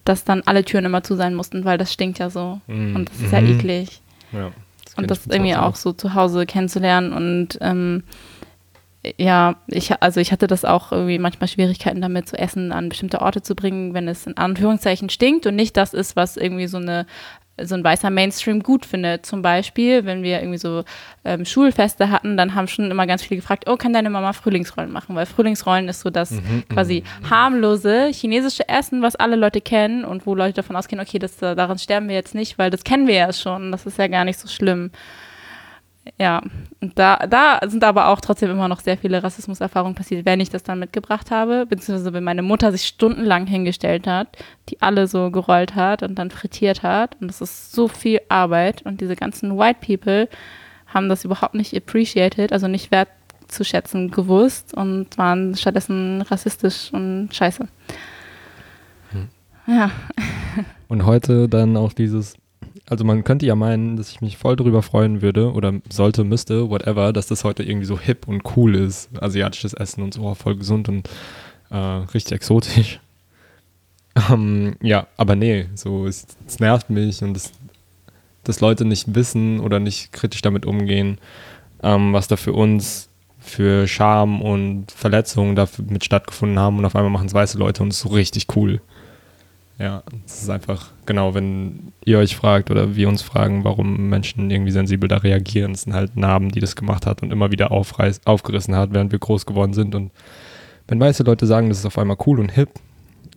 dass 0.05 0.25
dann 0.25 0.43
alle 0.45 0.65
Türen 0.65 0.85
immer 0.85 1.03
zu 1.03 1.17
sein 1.17 1.35
mussten, 1.35 1.65
weil 1.65 1.79
das 1.79 1.93
stinkt 1.93 2.19
ja 2.19 2.29
so 2.31 2.61
Mm, 2.67 2.95
und 2.95 3.11
das 3.11 3.21
ist 3.21 3.33
ja 3.33 3.41
mhm. 3.41 3.59
eklig. 3.59 4.01
Ja, 4.33 4.51
kenn 4.95 5.05
Und 5.05 5.11
das 5.11 5.27
irgendwie 5.27 5.57
auch 5.57 5.75
so 5.75 5.93
zu 5.93 6.15
Hause 6.15 6.47
kennenzulernen 6.47 7.13
und 7.13 7.59
ähm, 7.61 8.05
ja, 9.19 9.57
ich, 9.67 9.93
also 10.03 10.21
ich 10.21 10.33
hatte 10.33 10.47
das 10.47 10.65
auch 10.65 10.93
irgendwie 10.93 11.19
manchmal 11.19 11.49
Schwierigkeiten 11.49 12.01
damit, 12.01 12.29
so 12.29 12.37
Essen 12.37 12.73
an 12.73 12.89
bestimmte 12.89 13.21
Orte 13.21 13.43
zu 13.43 13.55
bringen, 13.55 13.95
wenn 13.95 14.09
es 14.09 14.27
in 14.27 14.37
Anführungszeichen 14.37 15.11
stinkt 15.11 15.47
und 15.47 15.57
nicht 15.57 15.77
das 15.77 15.95
ist, 15.95 16.17
was 16.17 16.37
irgendwie 16.37 16.67
so 16.67 16.79
eine 16.79 17.07
so 17.63 17.77
ein 17.77 17.85
weißer 17.85 18.11
Mainstream 18.11 18.63
gut 18.63 18.85
findet. 18.85 19.25
Zum 19.27 19.41
Beispiel, 19.41 20.05
wenn 20.05 20.23
wir 20.23 20.41
irgendwie 20.41 20.59
so 20.59 20.83
ähm, 21.25 21.45
Schulfeste 21.45 22.11
hatten, 22.11 22.37
dann 22.37 22.55
haben 22.55 22.67
schon 22.67 22.91
immer 22.91 23.07
ganz 23.07 23.23
viele 23.23 23.41
gefragt, 23.41 23.69
oh, 23.69 23.77
kann 23.77 23.93
deine 23.93 24.11
Mama 24.11 24.33
Frühlingsrollen 24.33 24.91
machen? 24.91 25.15
Weil 25.15 25.27
Frühlingsrollen 25.27 25.89
ist 25.89 26.01
so 26.01 26.11
das 26.11 26.33
Mhm, 26.33 26.65
quasi 26.69 27.05
harmlose 27.31 28.11
chinesische 28.13 28.69
Essen, 28.69 29.03
was 29.03 29.15
alle 29.15 29.37
Leute 29.37 29.61
kennen 29.61 30.05
und 30.05 30.27
wo 30.27 30.35
Leute 30.35 30.55
davon 30.55 30.75
ausgehen, 30.75 31.01
okay, 31.01 31.21
das, 31.21 31.37
daran 31.37 31.79
sterben 31.79 32.09
wir 32.09 32.17
jetzt 32.17 32.35
nicht, 32.35 32.59
weil 32.59 32.71
das 32.71 32.83
kennen 32.83 33.07
wir 33.07 33.15
ja 33.15 33.33
schon. 33.33 33.71
Das 33.71 33.87
ist 33.87 33.99
ja 33.99 34.09
gar 34.09 34.25
nicht 34.25 34.41
so 34.41 34.49
schlimm. 34.49 34.91
Ja, 36.19 36.43
und 36.81 36.99
da, 36.99 37.17
da 37.27 37.61
sind 37.67 37.83
aber 37.83 38.09
auch 38.09 38.21
trotzdem 38.21 38.51
immer 38.51 38.69
noch 38.69 38.81
sehr 38.81 38.99
viele 38.99 39.23
Rassismuserfahrungen 39.23 39.95
passiert, 39.95 40.27
wenn 40.27 40.41
ich 40.41 40.51
das 40.51 40.63
dann 40.63 40.79
mitgebracht 40.79 41.31
habe, 41.31 41.65
beziehungsweise 41.67 42.13
wenn 42.13 42.25
meine 42.25 42.43
Mutter 42.43 42.73
sich 42.73 42.85
stundenlang 42.85 43.47
hingestellt 43.47 44.07
hat, 44.07 44.37
die 44.69 44.83
alle 44.83 45.07
so 45.07 45.31
gerollt 45.31 45.75
hat 45.75 46.03
und 46.03 46.17
dann 46.17 46.31
frittiert 46.31 46.83
hat. 46.83 47.17
Und 47.21 47.29
das 47.29 47.41
ist 47.41 47.73
so 47.73 47.89
viel 47.89 48.21
Arbeit. 48.29 48.83
Und 48.83 49.01
diese 49.01 49.17
ganzen 49.17 49.59
White 49.59 49.81
People 49.85 50.29
haben 50.87 51.09
das 51.09 51.25
überhaupt 51.25 51.55
nicht 51.55 51.75
appreciated, 51.75 52.53
also 52.53 52.69
nicht 52.69 52.91
wertzuschätzen 52.91 54.11
gewusst 54.11 54.75
und 54.75 55.17
waren 55.17 55.55
stattdessen 55.57 56.21
rassistisch 56.23 56.93
und 56.93 57.31
scheiße. 57.33 57.67
Ja, 59.67 59.91
Und 60.89 61.07
heute 61.07 61.49
dann 61.49 61.77
auch 61.77 61.93
dieses, 61.93 62.37
also 62.87 63.05
man 63.05 63.25
könnte 63.25 63.47
ja 63.47 63.55
meinen, 63.55 63.97
dass 63.97 64.11
ich 64.11 64.21
mich 64.21 64.37
voll 64.37 64.57
darüber 64.57 64.83
freuen 64.83 65.23
würde 65.23 65.53
oder 65.53 65.73
sollte, 65.89 66.25
müsste, 66.25 66.71
whatever, 66.71 67.13
dass 67.13 67.27
das 67.27 67.45
heute 67.45 67.63
irgendwie 67.63 67.87
so 67.87 67.99
hip 67.99 68.27
und 68.27 68.43
cool 68.57 68.75
ist, 68.75 69.11
asiatisches 69.21 69.75
Essen 69.75 70.03
und 70.03 70.15
so, 70.15 70.23
oh, 70.23 70.35
voll 70.35 70.57
gesund 70.57 70.89
und 70.89 71.09
äh, 71.71 71.77
richtig 71.77 72.33
exotisch. 72.33 73.01
Ähm, 74.31 74.77
ja, 74.81 75.09
aber 75.17 75.35
nee, 75.35 75.67
so 75.75 76.07
es, 76.07 76.29
es 76.47 76.61
nervt 76.61 76.89
mich 76.89 77.21
und 77.25 77.37
es, 77.37 77.51
dass 78.45 78.61
Leute 78.61 78.85
nicht 78.85 79.13
wissen 79.17 79.59
oder 79.59 79.81
nicht 79.81 80.13
kritisch 80.13 80.41
damit 80.41 80.67
umgehen, 80.67 81.19
ähm, 81.83 82.13
was 82.13 82.29
da 82.29 82.37
für 82.37 82.53
uns 82.53 83.09
für 83.41 83.89
Scham 83.89 84.41
und 84.41 84.93
Verletzungen 84.93 85.57
dafür 85.57 85.85
mit 85.89 86.05
stattgefunden 86.05 86.61
haben 86.61 86.79
und 86.79 86.85
auf 86.85 86.95
einmal 86.95 87.11
machen 87.11 87.27
es 87.27 87.35
weiße 87.35 87.59
Leute 87.59 87.83
und 87.83 87.89
es 87.89 87.97
ist 87.97 88.03
so 88.03 88.11
richtig 88.11 88.47
cool. 88.55 88.81
Ja, 89.79 90.05
es 90.25 90.43
ist 90.43 90.51
einfach, 90.51 90.93
genau, 91.05 91.35
wenn 91.35 91.93
ihr 92.05 92.19
euch 92.19 92.37
fragt 92.37 92.71
oder 92.71 92.95
wir 92.95 93.09
uns 93.09 93.23
fragen, 93.23 93.65
warum 93.65 94.09
Menschen 94.09 94.51
irgendwie 94.51 94.71
sensibel 94.71 95.09
da 95.09 95.17
reagieren, 95.17 95.73
es 95.73 95.83
sind 95.83 95.95
halt 95.95 96.17
Narben, 96.17 96.51
die 96.51 96.61
das 96.61 96.77
gemacht 96.77 97.07
hat 97.07 97.23
und 97.23 97.33
immer 97.33 97.51
wieder 97.51 97.73
aufreiß, 97.73 98.21
aufgerissen 98.25 98.77
hat, 98.77 98.95
während 98.95 99.11
wir 99.11 99.19
groß 99.19 99.47
geworden 99.47 99.73
sind. 99.73 99.97
Und 99.97 100.13
wenn 100.87 101.01
weiße 101.01 101.25
Leute 101.25 101.47
sagen, 101.47 101.71
das 101.71 101.79
ist 101.79 101.87
auf 101.87 101.99
einmal 101.99 102.17
cool 102.27 102.39
und 102.39 102.51
hip 102.51 102.71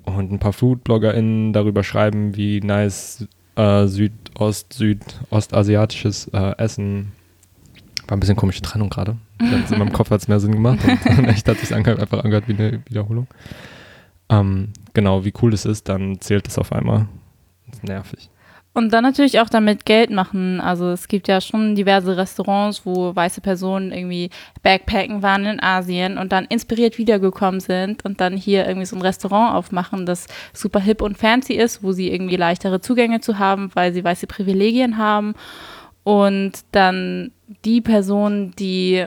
und 0.06 0.32
ein 0.32 0.40
paar 0.40 0.54
Food-BloggerInnen 0.54 1.54
darüber 1.54 1.84
schreiben, 1.84 2.36
wie 2.36 2.62
nice 2.62 3.28
äh, 3.56 3.88
Südost, 3.88 4.74
Südostasiatisches 4.74 6.28
äh, 6.34 6.56
Essen, 6.58 7.14
war 8.08 8.16
ein 8.16 8.20
bisschen 8.20 8.36
komische 8.36 8.62
Trennung 8.62 8.90
gerade. 8.90 9.18
In 9.40 9.78
meinem 9.78 9.92
Kopf 9.92 10.12
hat 10.12 10.22
es 10.22 10.28
mehr 10.28 10.40
Sinn 10.40 10.54
gemacht 10.54 10.80
und 10.86 11.26
echt 11.28 11.48
hat 11.48 11.58
sich 11.58 11.74
einfach 11.74 12.24
angehört 12.24 12.48
wie 12.48 12.54
eine 12.54 12.80
Wiederholung. 12.88 13.28
Ähm, 14.30 14.70
genau, 14.98 15.24
wie 15.24 15.34
cool 15.44 15.54
es 15.54 15.64
ist, 15.64 15.90
dann 15.90 16.20
zählt 16.22 16.48
es 16.48 16.58
auf 16.58 16.74
einmal. 16.74 17.08
Das 17.68 17.78
ist 17.78 17.84
nervig. 17.84 18.32
Und 18.74 18.92
dann 18.94 19.04
natürlich 19.04 19.40
auch 19.40 19.50
damit 19.50 19.86
Geld 19.86 20.10
machen. 20.10 20.60
Also 20.60 20.90
es 20.90 21.08
gibt 21.08 21.28
ja 21.28 21.40
schon 21.40 21.76
diverse 21.76 22.18
Restaurants, 22.18 22.84
wo 22.84 23.16
weiße 23.16 23.42
Personen 23.42 23.92
irgendwie 23.92 24.32
Backpacken 24.64 25.22
waren 25.22 25.46
in 25.46 25.62
Asien 25.62 26.18
und 26.18 26.32
dann 26.32 26.46
inspiriert 26.46 26.98
wiedergekommen 26.98 27.60
sind 27.60 28.06
und 28.06 28.20
dann 28.22 28.36
hier 28.36 28.66
irgendwie 28.68 28.88
so 28.88 28.96
ein 28.96 29.04
Restaurant 29.04 29.54
aufmachen, 29.54 30.08
das 30.08 30.26
super 30.52 30.80
hip 30.80 31.04
und 31.04 31.16
fancy 31.16 31.54
ist, 31.54 31.84
wo 31.84 31.92
sie 31.92 32.12
irgendwie 32.12 32.36
leichtere 32.36 32.82
Zugänge 32.82 33.20
zu 33.20 33.38
haben, 33.38 33.70
weil 33.76 33.94
sie 33.94 34.04
weiße 34.04 34.26
Privilegien 34.26 34.98
haben. 34.98 35.36
Und 36.04 36.54
dann 36.72 37.34
die 37.66 37.82
Personen, 37.82 38.56
die 38.58 39.06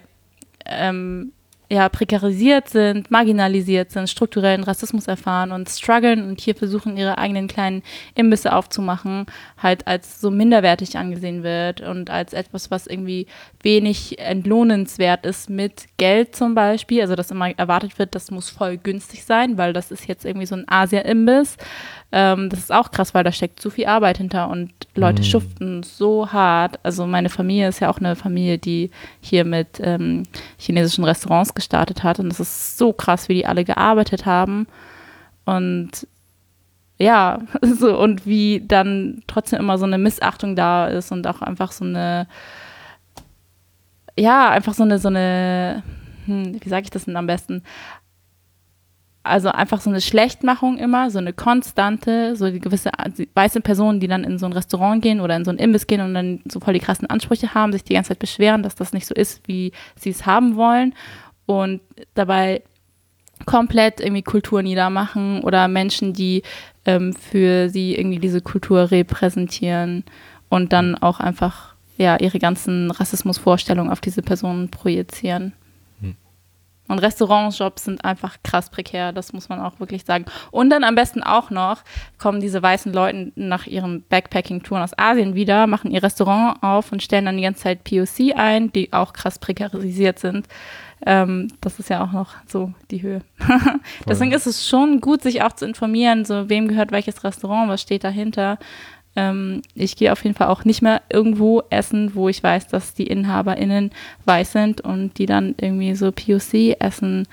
ähm, 0.67 1.33
ja, 1.73 1.89
prekarisiert 1.89 2.69
sind, 2.69 3.13
marginalisiert 3.13 3.93
sind, 3.93 4.11
strukturellen 4.11 4.65
Rassismus 4.65 5.07
erfahren 5.07 5.53
und 5.53 5.69
strugglen 5.69 6.29
und 6.29 6.41
hier 6.41 6.57
versuchen, 6.57 6.97
ihre 6.97 7.17
eigenen 7.17 7.47
kleinen 7.47 7.85
Imbisse 8.17 8.53
aufzumachen, 8.53 9.27
halt 9.57 9.87
als 9.87 10.21
so 10.21 10.33
minderwertig 10.33 10.99
angesehen 10.99 11.45
wird 11.45 11.81
und 11.81 12.11
als 12.11 12.33
etwas, 12.33 12.73
was 12.73 12.89
irgendwie 12.89 13.29
wenig 13.63 14.19
entlohnenswert 14.19 15.25
ist 15.25 15.49
mit 15.49 15.85
Geld 15.97 16.35
zum 16.35 16.57
Beispiel. 16.57 17.03
Also, 17.03 17.15
dass 17.15 17.31
immer 17.31 17.57
erwartet 17.57 18.01
wird, 18.01 18.17
das 18.17 18.33
muss 18.33 18.51
voll 18.51 18.77
günstig 18.77 19.23
sein, 19.23 19.57
weil 19.57 19.73
das 19.73 19.93
ist 19.93 20.09
jetzt 20.09 20.25
irgendwie 20.25 20.47
so 20.47 20.57
ein 20.57 20.65
Asia-Imbiss. 20.67 21.57
Ähm, 22.13 22.51
das 22.51 22.61
ist 22.61 22.73
auch 22.73 22.91
krass, 22.91 23.15
weil 23.15 23.23
da 23.23 23.31
steckt 23.31 23.61
zu 23.61 23.71
viel 23.71 23.87
Arbeit 23.87 24.19
hinter 24.19 24.49
und 24.49 24.73
Leute 24.95 25.23
mhm. 25.23 25.27
schuften 25.27 25.83
so 25.83 26.33
hart. 26.33 26.81
Also 26.83 27.07
meine 27.07 27.29
Familie 27.29 27.69
ist 27.69 27.81
ja 27.81 27.89
auch 27.89 27.99
eine 27.99 28.17
Familie, 28.17 28.59
die 28.59 28.91
hier 29.21 29.45
mit 29.45 29.81
ähm, 29.81 30.25
chinesischen 30.59 31.05
Restaurants 31.05 31.55
gestartet 31.55 32.03
hat 32.03 32.19
und 32.19 32.29
das 32.29 32.41
ist 32.41 32.79
so 32.79 32.93
krass, 32.93 33.29
wie 33.29 33.35
die 33.35 33.47
alle 33.47 33.65
gearbeitet 33.65 34.27
haben 34.27 34.67
und 35.45 36.07
ja, 36.99 37.41
so 37.63 37.99
und 37.99 38.27
wie 38.27 38.63
dann 38.67 39.23
trotzdem 39.27 39.61
immer 39.61 39.79
so 39.79 39.85
eine 39.87 39.99
Missachtung 39.99 40.57
da 40.57 40.89
ist 40.89 41.13
und 41.13 41.27
auch 41.27 41.43
einfach 41.43 41.71
so 41.73 41.85
eine 41.85 42.27
ja, 44.19 44.51
einfach 44.51 44.75
so 44.75 44.83
eine 44.83 44.99
so 44.99 45.09
eine 45.09 45.85
hm, 46.27 46.59
wie 46.61 46.69
sage 46.69 46.85
ich 46.85 46.91
das 46.91 47.05
denn 47.05 47.17
am 47.17 47.27
besten? 47.27 47.63
Also 49.23 49.51
einfach 49.51 49.81
so 49.81 49.91
eine 49.91 50.01
Schlechtmachung 50.01 50.79
immer, 50.79 51.11
so 51.11 51.19
eine 51.19 51.33
konstante, 51.33 52.37
so 52.37 52.51
die 52.51 52.61
gewisse 52.61 52.91
weiße 53.35 53.61
Personen, 53.61 54.01
die 54.01 54.09
dann 54.09 54.25
in 54.25 54.39
so 54.39 54.47
ein 54.47 54.53
Restaurant 54.53 55.03
gehen 55.03 55.21
oder 55.21 55.37
in 55.37 55.45
so 55.45 55.51
ein 55.51 55.59
Imbiss 55.59 55.87
gehen 55.87 56.01
und 56.01 56.15
dann 56.15 56.41
so 56.49 56.61
voll 56.61 56.75
die 56.75 56.81
krassen 56.81 57.09
Ansprüche 57.09 57.55
haben, 57.55 57.73
sich 57.73 57.85
die 57.85 57.95
ganze 57.95 58.09
Zeit 58.09 58.19
beschweren, 58.19 58.63
dass 58.63 58.75
das 58.75 58.93
nicht 58.93 59.07
so 59.07 59.15
ist, 59.15 59.47
wie 59.47 59.73
sie 59.97 60.11
es 60.11 60.25
haben 60.25 60.57
wollen 60.57 60.95
und 61.45 61.81
dabei 62.15 62.63
komplett 63.45 64.01
irgendwie 64.01 64.23
Kultur 64.23 64.63
niedermachen 64.63 65.43
oder 65.43 65.69
Menschen, 65.69 66.13
die 66.13 66.43
ähm, 66.85 67.13
für 67.13 67.69
sie 67.69 67.95
irgendwie 67.95 68.19
diese 68.19 68.41
Kultur 68.41 68.91
repräsentieren 68.91 70.05
und 70.49 70.73
dann 70.73 70.97
auch 70.97 71.21
einfach 71.21 71.75
ja 71.97 72.17
ihre 72.19 72.39
ganzen 72.39 72.91
Rassismusvorstellungen 72.91 73.93
auf 73.93 74.01
diese 74.01 74.23
Personen 74.23 74.71
projizieren. 74.71 75.53
Und 76.91 76.99
Restaurantjobs 76.99 77.85
sind 77.85 78.05
einfach 78.05 78.37
krass 78.43 78.69
prekär, 78.69 79.13
das 79.13 79.33
muss 79.33 79.49
man 79.49 79.61
auch 79.61 79.79
wirklich 79.79 80.05
sagen. 80.05 80.25
Und 80.51 80.71
dann 80.71 80.83
am 80.83 80.97
besten 80.97 81.23
auch 81.23 81.51
noch 81.51 81.83
kommen 82.19 82.41
diese 82.41 82.63
weißen 82.63 82.93
Leute 82.93 83.33
nach 83.37 83.67
ihren 83.67 84.03
Backpacking-Touren 84.09 84.83
aus 84.83 84.99
Asien 84.99 85.35
wieder, 85.35 85.69
machen 85.69 85.93
ihr 85.93 86.03
Restaurant 86.03 86.63
auf 86.63 86.91
und 86.91 87.03
stellen 87.03 87.27
dann 87.27 87.37
die 87.37 87.45
ganze 87.45 87.63
Zeit 87.63 87.85
POC 87.85 88.37
ein, 88.37 88.73
die 88.73 88.93
auch 88.93 89.13
krass 89.13 89.39
prekarisiert 89.39 90.19
sind. 90.19 90.49
Ähm, 91.07 91.49
das 91.61 91.79
ist 91.79 91.91
ja 91.91 92.05
auch 92.05 92.13
noch 92.13 92.35
so 92.47 92.75
die 92.91 93.03
Höhe. 93.03 93.23
Deswegen 94.09 94.33
ist 94.33 94.47
es 94.47 94.69
schon 94.69 95.01
gut, 95.01 95.23
sich 95.23 95.43
auch 95.43 95.53
zu 95.53 95.67
informieren, 95.67 96.25
so 96.25 96.49
wem 96.51 96.69
gehört 96.69 96.93
welches 96.93 97.25
Restaurant, 97.25 97.71
was 97.71 97.81
steht 97.81 98.05
dahinter. 98.05 98.59
Ähm, 99.17 99.63
ich 99.75 99.97
gehe 99.97 100.13
auf 100.13 100.23
jeden 100.25 100.37
Fall 100.37 100.49
auch 100.49 100.65
nicht 100.65 100.83
mehr 100.83 101.03
irgendwo 101.11 101.63
essen, 101.71 102.15
wo 102.15 102.29
ich 102.29 102.43
weiß, 102.43 102.69
dass 102.69 102.95
die 102.95 103.07
InhaberInnen 103.07 103.91
weiß 104.25 104.53
sind 104.53 104.81
und 104.81 105.19
die 105.19 105.27
dann 105.27 105.55
irgendwie 105.61 105.95
so 105.95 106.13
POC-Essen 106.13 107.27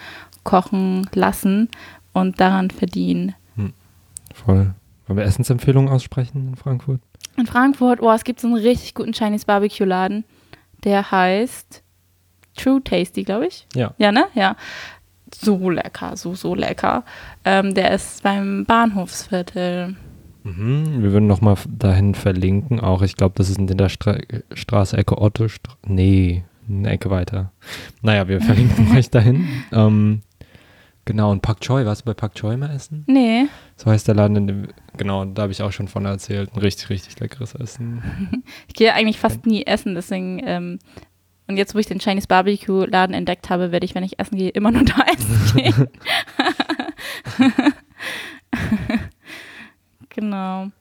kochen 0.44 1.08
lassen 1.13 1.70
und 2.13 2.40
daran 2.40 2.72
verdienen. 2.72 3.36
Hm. 3.56 3.74
Voll. 4.34 4.74
Wollen 5.06 5.18
wir 5.18 5.26
Essensempfehlungen 5.26 5.90
aussprechen 5.90 6.50
in 6.50 6.56
Frankfurt? 6.56 7.02
In 7.38 7.46
Frankfurt, 7.46 8.02
oh, 8.02 8.12
es 8.12 8.24
gibt 8.24 8.40
so 8.40 8.48
einen 8.48 8.58
richtig 8.58 8.96
guten 8.96 9.13
Chinese 9.13 9.46
Barbecue-Laden. 9.46 10.24
Der 10.84 11.12
heißt 11.12 11.84
True 12.58 12.82
Tasty, 12.84 13.24
glaube 13.24 13.48
ich. 13.48 13.68
Ja. 13.76 13.94
Ja, 13.98 14.12
ne? 14.12 14.26
Ja. 14.34 14.56
So 15.34 15.70
lecker, 15.70 16.18
so, 16.18 16.34
so 16.36 16.56
lecker. 16.56 17.04
Ähm, 17.46 17.74
der 17.74 17.92
ist 17.92 18.24
beim 18.24 18.66
Bahnhofsviertel. 18.66 19.96
Mhm, 20.48 21.04
wir 21.04 21.12
würden 21.12 21.28
nochmal 21.28 21.56
dahin 21.68 22.16
verlinken. 22.16 22.80
Auch 22.80 23.02
ich 23.02 23.16
glaube, 23.16 23.36
das 23.36 23.50
ist 23.50 23.58
in 23.58 23.68
der 23.68 23.90
Stra 23.90 24.18
Straße, 24.54 24.98
Ecke 24.98 25.22
Otto. 25.22 25.48
Stra 25.50 25.74
nee, 25.86 26.44
eine 26.70 26.90
Ecke 26.90 27.10
weiter. 27.10 27.52
Naja, 28.02 28.28
wir 28.28 28.40
verlinken 28.40 28.92
euch 28.98 29.10
dahin. 29.10 29.48
Ähm, 29.74 30.22
genau, 31.04 31.32
und 31.32 31.42
Pak 31.42 31.60
Choi, 31.60 31.86
warst 31.86 32.02
du 32.02 32.06
bei 32.06 32.14
Pak 32.14 32.36
Choi 32.36 32.56
mal 32.56 32.72
essen? 32.72 33.04
Nee. 33.08 33.48
So 33.76 33.92
heißt 33.92 34.08
der 34.08 34.16
Laden, 34.16 34.38
in 34.38 34.48
dem, 34.48 34.68
genau, 34.96 35.26
da 35.26 35.44
habe 35.44 35.52
ich 35.52 35.62
auch 35.62 35.74
schon 35.74 35.90
von 35.90 36.06
erzählt. 36.06 36.52
Ein 36.54 36.60
richtig, 36.60 36.90
richtig 36.90 37.20
leckeres 37.20 37.54
Essen. 37.54 38.44
ich 38.70 38.74
gehe 38.74 38.94
eigentlich 38.94 39.20
fast 39.20 39.46
nie 39.46 39.66
essen, 39.66 39.96
deswegen. 39.96 40.42
Ähm, 40.46 40.80
und 41.48 41.58
jetzt, 41.58 41.76
wo 41.76 41.80
ich 41.80 41.88
den 41.88 42.00
Chinese 42.00 42.28
Barbecue-Laden 42.28 43.14
entdeckt 43.14 43.50
habe, 43.50 43.72
werde 43.72 43.86
ich, 43.86 43.96
wenn 43.96 44.04
ich 44.04 44.20
essen 44.20 44.38
gehe, 44.38 44.50
immer 44.50 44.72
nur 44.72 44.84
da 44.84 44.96
essen 45.14 45.58
gehen. 45.58 45.88
Genau. 50.17 50.71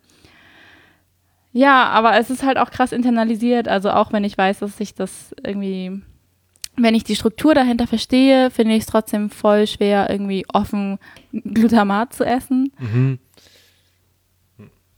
Ja, 1.53 1.89
aber 1.89 2.19
es 2.19 2.31
ist 2.31 2.43
halt 2.43 2.59
auch 2.59 2.71
krass 2.71 2.93
internalisiert. 2.93 3.69
Also 3.69 3.91
auch 3.91 4.13
wenn 4.13 4.25
ich 4.25 4.37
weiß, 4.37 4.61
dass 4.61 4.81
ich 4.81 4.95
das 4.95 5.35
irgendwie, 5.45 6.03
wenn 6.77 6.95
ich 6.95 7.05
die 7.05 7.17
Struktur 7.17 7.55
dahinter 7.55 7.87
verstehe, 7.87 8.51
finde 8.51 8.75
ich 8.75 8.81
es 8.81 8.87
trotzdem 8.87 9.31
voll 9.31 9.67
schwer, 9.67 10.09
irgendwie 10.11 10.47
offen 10.53 10.99
Glutamat 11.33 12.15
zu 12.15 12.25
essen. 12.25 12.73
Mhm. 12.79 13.19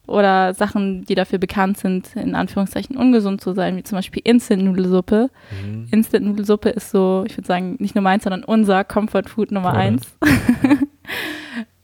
Oder 0.07 0.55
Sachen, 0.55 1.05
die 1.05 1.14
dafür 1.14 1.38
bekannt 1.38 1.79
sind, 1.79 2.16
in 2.16 2.35
Anführungszeichen 2.35 2.96
ungesund 2.96 3.40
zu 3.40 3.53
sein, 3.53 3.77
wie 3.77 3.83
zum 3.83 3.98
Beispiel 3.98 4.22
Instant-Nudelsuppe. 4.24 5.31
Mhm. 5.62 5.88
Instant-Nudelsuppe 5.90 6.70
ist 6.70 6.90
so, 6.90 7.24
ich 7.27 7.37
würde 7.37 7.46
sagen, 7.46 7.77
nicht 7.79 7.94
nur 7.94 8.03
meins, 8.03 8.24
sondern 8.24 8.42
unser 8.44 8.85
Comfort-Food 8.85 9.51
Nummer 9.51 9.70
Oder? 9.70 9.79
eins. 9.79 10.16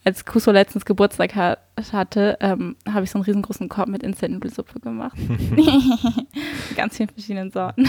als 0.05 0.25
Kuso 0.25 0.51
letztens 0.51 0.85
Geburtstag 0.85 1.35
ha 1.35 1.57
hatte, 1.93 2.37
ähm, 2.41 2.77
habe 2.89 3.05
ich 3.05 3.11
so 3.11 3.19
einen 3.19 3.25
riesengroßen 3.25 3.69
Korb 3.69 3.89
mit 3.89 4.03
Instant-Nudelsuppe 4.03 4.81
gemacht. 4.81 5.17
Ganz 6.77 6.97
vielen 6.97 7.09
verschiedenen 7.09 7.51
Sorten. 7.51 7.89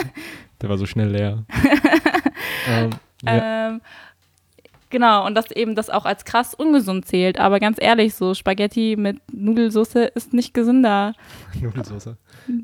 Der 0.62 0.68
war 0.68 0.78
so 0.78 0.86
schnell 0.86 1.10
leer. 1.10 1.44
ähm, 2.68 2.90
ja. 3.22 3.68
ähm, 3.68 3.80
genau, 4.90 5.26
und 5.26 5.34
dass 5.34 5.50
eben 5.50 5.74
das 5.74 5.90
auch 5.90 6.04
als 6.04 6.24
krass 6.24 6.54
ungesund 6.54 7.06
zählt. 7.06 7.38
Aber 7.38 7.58
ganz 7.58 7.78
ehrlich, 7.80 8.14
so 8.14 8.34
Spaghetti 8.34 8.96
mit 8.96 9.20
Nudelsauce 9.32 10.10
ist 10.14 10.32
nicht 10.32 10.54
gesünder. 10.54 11.14
Nudelsauce? 11.60 12.16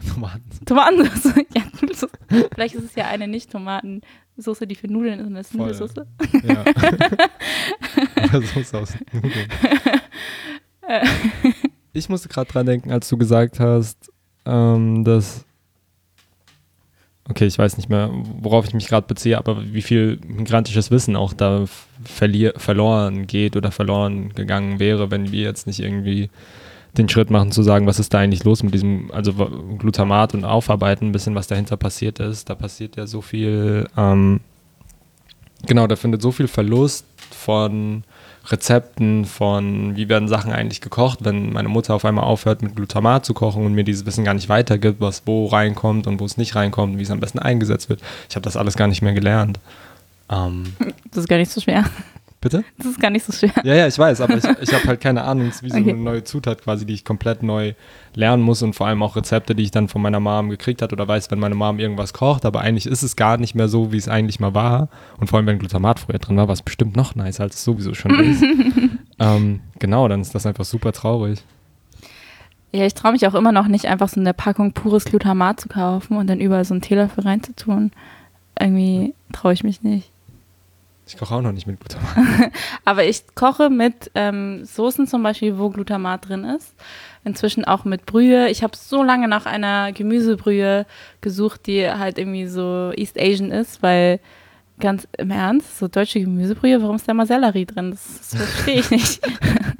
Tomatensauce. 0.09 0.65
Tomatensauce, 0.65 1.35
ja, 1.55 1.63
Nudelsauce. 1.81 2.13
Vielleicht 2.55 2.75
ist 2.75 2.85
es 2.85 2.95
ja 2.95 3.07
eine 3.07 3.27
Nicht-Tomaten- 3.27 4.03
Soße, 4.37 4.67
die 4.67 4.75
für 4.75 4.89
Nudeln 4.89 5.21
ist 5.21 5.27
und 5.27 5.35
das 5.35 5.49
ist 5.49 5.55
Nudelsoße. 5.55 6.07
Ja. 6.45 6.65
Oder 8.25 8.43
Soße 8.43 8.79
aus 8.79 8.95
Nudeln. 9.13 9.49
ich 11.93 12.09
musste 12.09 12.29
gerade 12.29 12.51
dran 12.51 12.67
denken, 12.67 12.91
als 12.91 13.09
du 13.09 13.17
gesagt 13.17 13.61
hast, 13.61 14.11
ähm, 14.45 15.05
dass 15.05 15.45
okay, 17.29 17.47
ich 17.47 17.59
weiß 17.59 17.77
nicht 17.77 17.89
mehr, 17.89 18.11
worauf 18.13 18.67
ich 18.67 18.75
mich 18.75 18.89
gerade 18.89 19.07
beziehe, 19.07 19.39
aber 19.39 19.63
wie 19.73 19.83
viel 19.83 20.19
migrantisches 20.27 20.91
Wissen 20.91 21.17
auch 21.17 21.33
da 21.33 21.65
verloren 22.05 23.27
geht 23.27 23.57
oder 23.57 23.71
verloren 23.71 24.31
gegangen 24.35 24.79
wäre, 24.79 25.11
wenn 25.11 25.31
wir 25.33 25.43
jetzt 25.43 25.67
nicht 25.67 25.81
irgendwie 25.81 26.31
den 26.99 27.09
Schritt 27.09 27.31
machen 27.31 27.53
zu 27.53 27.63
sagen, 27.63 27.87
was 27.87 27.99
ist 27.99 28.13
da 28.13 28.19
eigentlich 28.19 28.45
los 28.45 28.63
mit 28.63 28.75
diesem, 28.75 29.11
also 29.13 29.33
Glutamat 29.33 30.35
und 30.35 30.45
Aufarbeiten, 30.45 31.07
ein 31.07 31.13
bisschen 31.13 31.35
was 31.35 31.47
dahinter 31.47 31.77
passiert 31.77 32.19
ist. 32.19 32.51
Da 32.51 32.55
passiert 32.55 32.97
ja 32.97 33.07
so 33.07 33.23
viel, 33.23 33.89
ähm, 33.97 34.41
genau, 35.67 35.87
da 35.87 35.97
findet 35.97 36.21
so 36.21 36.33
viel 36.33 36.49
Verlust 36.49 37.07
von 37.31 38.05
Rezepten, 38.49 39.25
von 39.25 39.97
wie 39.97 40.09
werden 40.09 40.29
Sachen 40.29 40.53
eigentlich 40.53 40.81
gekocht, 40.81 41.21
wenn 41.23 41.53
meine 41.53 41.69
Mutter 41.69 41.95
auf 41.95 42.05
einmal 42.05 42.25
aufhört 42.25 42.61
mit 42.61 42.77
Glutamat 42.77 43.25
zu 43.25 43.35
kochen 43.35 43.65
und 43.65 43.73
mir 43.73 43.85
dieses 43.85 44.05
Wissen 44.05 44.25
gar 44.25 44.35
nicht 44.35 44.49
weitergibt, 44.49 45.01
was 45.01 45.23
wo 45.27 45.47
reinkommt 45.47 46.07
und 46.07 46.21
wo 46.21 46.25
es 46.25 46.37
nicht 46.37 46.55
reinkommt, 46.57 46.99
wie 46.99 47.03
es 47.03 47.11
am 47.11 47.21
besten 47.21 47.39
eingesetzt 47.39 47.89
wird. 47.89 48.01
Ich 48.29 48.35
habe 48.35 48.45
das 48.45 48.57
alles 48.57 48.77
gar 48.77 48.89
nicht 48.89 49.01
mehr 49.01 49.15
gelernt. 49.15 49.61
Ähm, 50.29 50.75
das 51.11 51.19
ist 51.19 51.29
gar 51.29 51.39
nicht 51.39 51.53
so 51.53 51.61
schwer. 51.61 51.85
Bitte? 52.43 52.65
Das 52.77 52.87
ist 52.87 53.01
gar 53.01 53.11
nicht 53.11 53.25
so 53.25 53.33
schwer. 53.33 53.53
Ja, 53.63 53.75
ja, 53.75 53.87
ich 53.87 53.97
weiß, 53.97 54.21
aber 54.21 54.37
ich, 54.37 54.45
ich 54.45 54.75
habe 54.75 54.85
halt 54.85 55.01
keine 55.01 55.23
Ahnung, 55.23 55.47
es 55.47 55.57
ist 55.57 55.63
wie 55.63 55.71
so 55.71 55.79
okay. 55.79 55.91
eine 55.91 56.01
neue 56.01 56.25
Zutat 56.25 56.61
quasi, 56.61 56.85
die 56.85 56.93
ich 56.93 57.05
komplett 57.05 57.45
neu 57.45 57.75
lernen 58.15 58.43
muss 58.43 58.63
und 58.63 58.75
vor 58.75 58.89
allem 58.89 59.01
auch 59.05 59.15
Rezepte, 59.15 59.55
die 59.55 59.63
ich 59.63 59.71
dann 59.71 59.87
von 59.87 60.03
meiner 60.03 60.19
Mom 60.19 60.51
gekriegt 60.51 60.83
hat 60.83 60.93
oder 60.93 61.07
weiß, 61.07 61.31
wenn 61.31 61.39
meine 61.39 61.55
Mom 61.55 61.79
irgendwas 61.79 62.13
kocht, 62.13 62.45
aber 62.45 62.61
eigentlich 62.61 62.87
ist 62.87 63.05
es 63.05 63.15
gar 63.15 63.39
nicht 63.39 63.55
mehr 63.55 63.69
so, 63.69 63.93
wie 63.93 63.97
es 63.97 64.09
eigentlich 64.09 64.41
mal 64.41 64.55
war. 64.55 64.89
Und 65.19 65.29
vor 65.29 65.39
allem, 65.39 65.47
wenn 65.47 65.61
Glutamat 65.61 66.01
früher 66.01 66.19
drin 66.19 66.37
war, 66.37 66.49
war 66.49 66.55
es 66.55 66.63
bestimmt 66.63 66.97
noch 66.97 67.15
nicer, 67.15 67.45
als 67.45 67.55
es 67.55 67.65
sowieso 67.65 67.95
schon 67.95 68.19
ist. 68.19 68.43
ähm, 69.21 69.61
genau, 69.79 70.09
dann 70.09 70.21
ist 70.21 70.35
das 70.35 70.45
einfach 70.45 70.65
super 70.65 70.91
traurig. 70.91 71.45
Ja, 72.73 72.87
ich 72.87 72.95
traue 72.95 73.13
mich 73.13 73.25
auch 73.29 73.35
immer 73.35 73.53
noch 73.53 73.69
nicht, 73.69 73.85
einfach 73.85 74.09
so 74.09 74.19
eine 74.19 74.35
Packung 74.35 74.73
pures 74.73 75.05
Glutamat 75.05 75.61
zu 75.61 75.69
kaufen 75.69 76.17
und 76.17 76.27
dann 76.27 76.41
überall 76.41 76.65
so 76.65 76.75
einen 76.75 76.81
Teelöffel 76.81 77.23
reinzutun. 77.23 77.93
Irgendwie 78.59 79.15
traue 79.33 79.53
ich 79.53 79.63
mich 79.63 79.83
nicht. 79.83 80.12
Ich 81.07 81.17
koche 81.17 81.35
auch 81.35 81.43
noch 81.43 81.53
nicht 81.53 81.67
mit 81.67 81.81
Glutamat. 81.81 82.53
Aber 82.85 83.05
ich 83.05 83.25
koche 83.35 83.71
mit 83.71 84.11
ähm, 84.15 84.65
Soßen 84.65 85.07
zum 85.07 85.23
Beispiel, 85.23 85.59
wo 85.59 85.69
Glutamat 85.69 86.29
drin 86.29 86.45
ist. 86.45 86.75
Inzwischen 87.25 87.65
auch 87.65 87.85
mit 87.85 88.07
Brühe. 88.07 88.49
Ich 88.49 88.63
habe 88.63 88.77
so 88.77 89.03
lange 89.03 89.29
nach 89.29 89.47
einer 89.47 89.93
Gemüsebrühe 89.93 90.87
gesucht, 91.21 91.67
die 91.67 91.89
halt 91.91 92.19
irgendwie 92.19 92.47
so 92.47 92.93
East 92.97 93.19
Asian 93.19 93.51
ist, 93.51 93.83
weil 93.83 94.21
ganz 94.81 95.07
im 95.17 95.31
Ernst, 95.31 95.79
so 95.79 95.89
deutsche 95.89 96.21
Gemüsebrühe, 96.21 96.83
warum 96.83 96.97
ist 96.97 97.09
da 97.09 97.15
mal 97.15 97.27
Sellerie 97.27 97.67
drin? 97.67 97.93
Das, 97.93 98.31
das 98.31 98.43
verstehe 98.43 98.81
ich 98.81 98.91
nicht. 98.91 99.21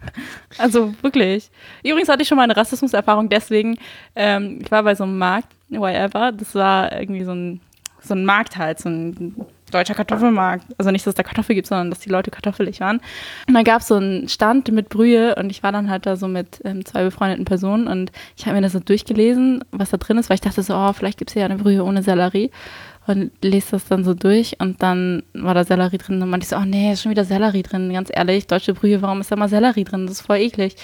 also 0.59 0.95
wirklich. 1.03 1.51
Übrigens 1.83 2.09
hatte 2.09 2.23
ich 2.23 2.29
schon 2.29 2.37
mal 2.37 2.45
eine 2.45 2.57
Rassismuserfahrung 2.57 3.29
deswegen. 3.29 3.79
Ähm, 4.15 4.61
ich 4.63 4.71
war 4.71 4.83
bei 4.83 4.95
so 4.95 5.05
einem 5.05 5.19
Markt, 5.19 5.49
whatever. 5.71 6.33
Das 6.33 6.55
war 6.55 6.93
irgendwie 6.99 7.25
so 7.25 7.33
ein, 7.33 7.61
so 8.01 8.15
ein 8.15 8.25
Markt 8.25 8.57
halt, 8.57 8.79
so 8.79 8.89
ein 8.89 9.47
deutscher 9.73 9.95
Kartoffelmarkt. 9.95 10.65
Also 10.79 10.91
nicht, 10.91 11.07
dass 11.07 11.13
es 11.13 11.17
da 11.17 11.23
Kartoffel 11.23 11.55
gibt, 11.55 11.67
sondern 11.67 11.91
dass 11.91 12.01
die 12.01 12.09
Leute 12.11 12.31
kartoffelig 12.31 12.81
waren. 12.81 13.01
Und 13.49 13.55
da 13.55 13.63
gab 13.63 13.81
es 13.81 13.89
so 13.89 13.97
einen 13.97 14.29
Stand 14.29 14.71
mit 14.73 14.89
Brühe 14.89 15.35
und 15.37 15.51
ich 15.51 15.63
war 15.63 15.73
dann 15.73 15.91
halt 15.91 16.07
da 16.07 16.17
so 16.17 16.29
mit 16.29 16.61
ähm, 16.65 16.85
zwei 16.85 17.05
befreundeten 17.05 17.45
Personen 17.45 17.89
und 17.89 18.13
ich 18.37 18.47
habe 18.47 18.57
mir 18.57 18.63
das 18.63 18.73
so 18.73 18.81
durchgelesen, 18.81 19.65
was 19.73 19.91
da 19.91 19.97
drin 19.97 20.19
ist, 20.19 20.31
weil 20.31 20.37
ich 20.37 20.41
dachte 20.41 20.63
so, 20.63 20.75
oh, 20.75 20.93
vielleicht 20.93 21.19
gibt 21.19 21.31
es 21.31 21.35
ja 21.35 21.45
eine 21.45 21.57
Brühe 21.57 21.85
ohne 21.85 22.03
Sellerie 22.03 22.51
und 23.07 23.33
lese 23.43 23.73
das 23.73 23.87
dann 23.87 24.05
so 24.05 24.15
durch 24.15 24.57
und 24.61 24.83
dann 24.83 25.23
war 25.35 25.55
da 25.55 25.65
Sellerie 25.65 25.99
drin 25.99 26.23
und 26.23 26.31
meinte 26.31 26.45
ich 26.45 26.51
so, 26.51 26.57
oh 26.57 26.65
nee, 26.65 26.93
ist 26.93 27.03
schon 27.03 27.11
wieder 27.11 27.25
Sellerie 27.25 27.63
drin, 27.63 27.93
ganz 27.93 28.11
ehrlich, 28.13 28.47
deutsche 28.47 28.75
Brühe, 28.75 29.03
warum 29.03 29.21
ist 29.21 29.33
da 29.33 29.37
mal 29.37 29.49
Sellerie 29.49 29.85
drin? 29.85 30.07
Das 30.07 30.21
ist 30.21 30.27
voll 30.27 30.39
eklig. 30.39 30.77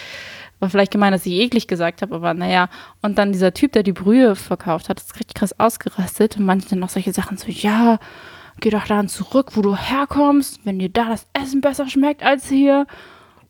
War 0.60 0.70
vielleicht 0.70 0.90
gemeint, 0.90 1.14
dass 1.14 1.24
ich 1.24 1.34
eklig 1.34 1.68
gesagt 1.68 2.02
habe, 2.02 2.16
aber 2.16 2.34
naja. 2.34 2.68
Und 3.00 3.18
dann 3.18 3.30
dieser 3.30 3.54
Typ, 3.54 3.72
der 3.72 3.84
die 3.84 3.92
Brühe 3.92 4.34
verkauft 4.34 4.88
hat, 4.88 4.98
ist 4.98 5.14
richtig 5.14 5.34
krass 5.34 5.58
ausgerastet 5.60 6.36
und 6.36 6.44
manche 6.44 6.68
dann 6.68 6.82
auch 6.82 6.88
solche 6.88 7.12
Sachen 7.12 7.36
so, 7.36 7.46
ja, 7.48 8.00
geh 8.60 8.70
doch 8.70 8.86
dann 8.86 9.08
zurück, 9.08 9.50
wo 9.54 9.62
du 9.62 9.76
herkommst, 9.76 10.64
wenn 10.64 10.78
dir 10.78 10.88
da 10.88 11.10
das 11.10 11.26
Essen 11.32 11.60
besser 11.60 11.88
schmeckt 11.88 12.22
als 12.22 12.48
hier. 12.48 12.86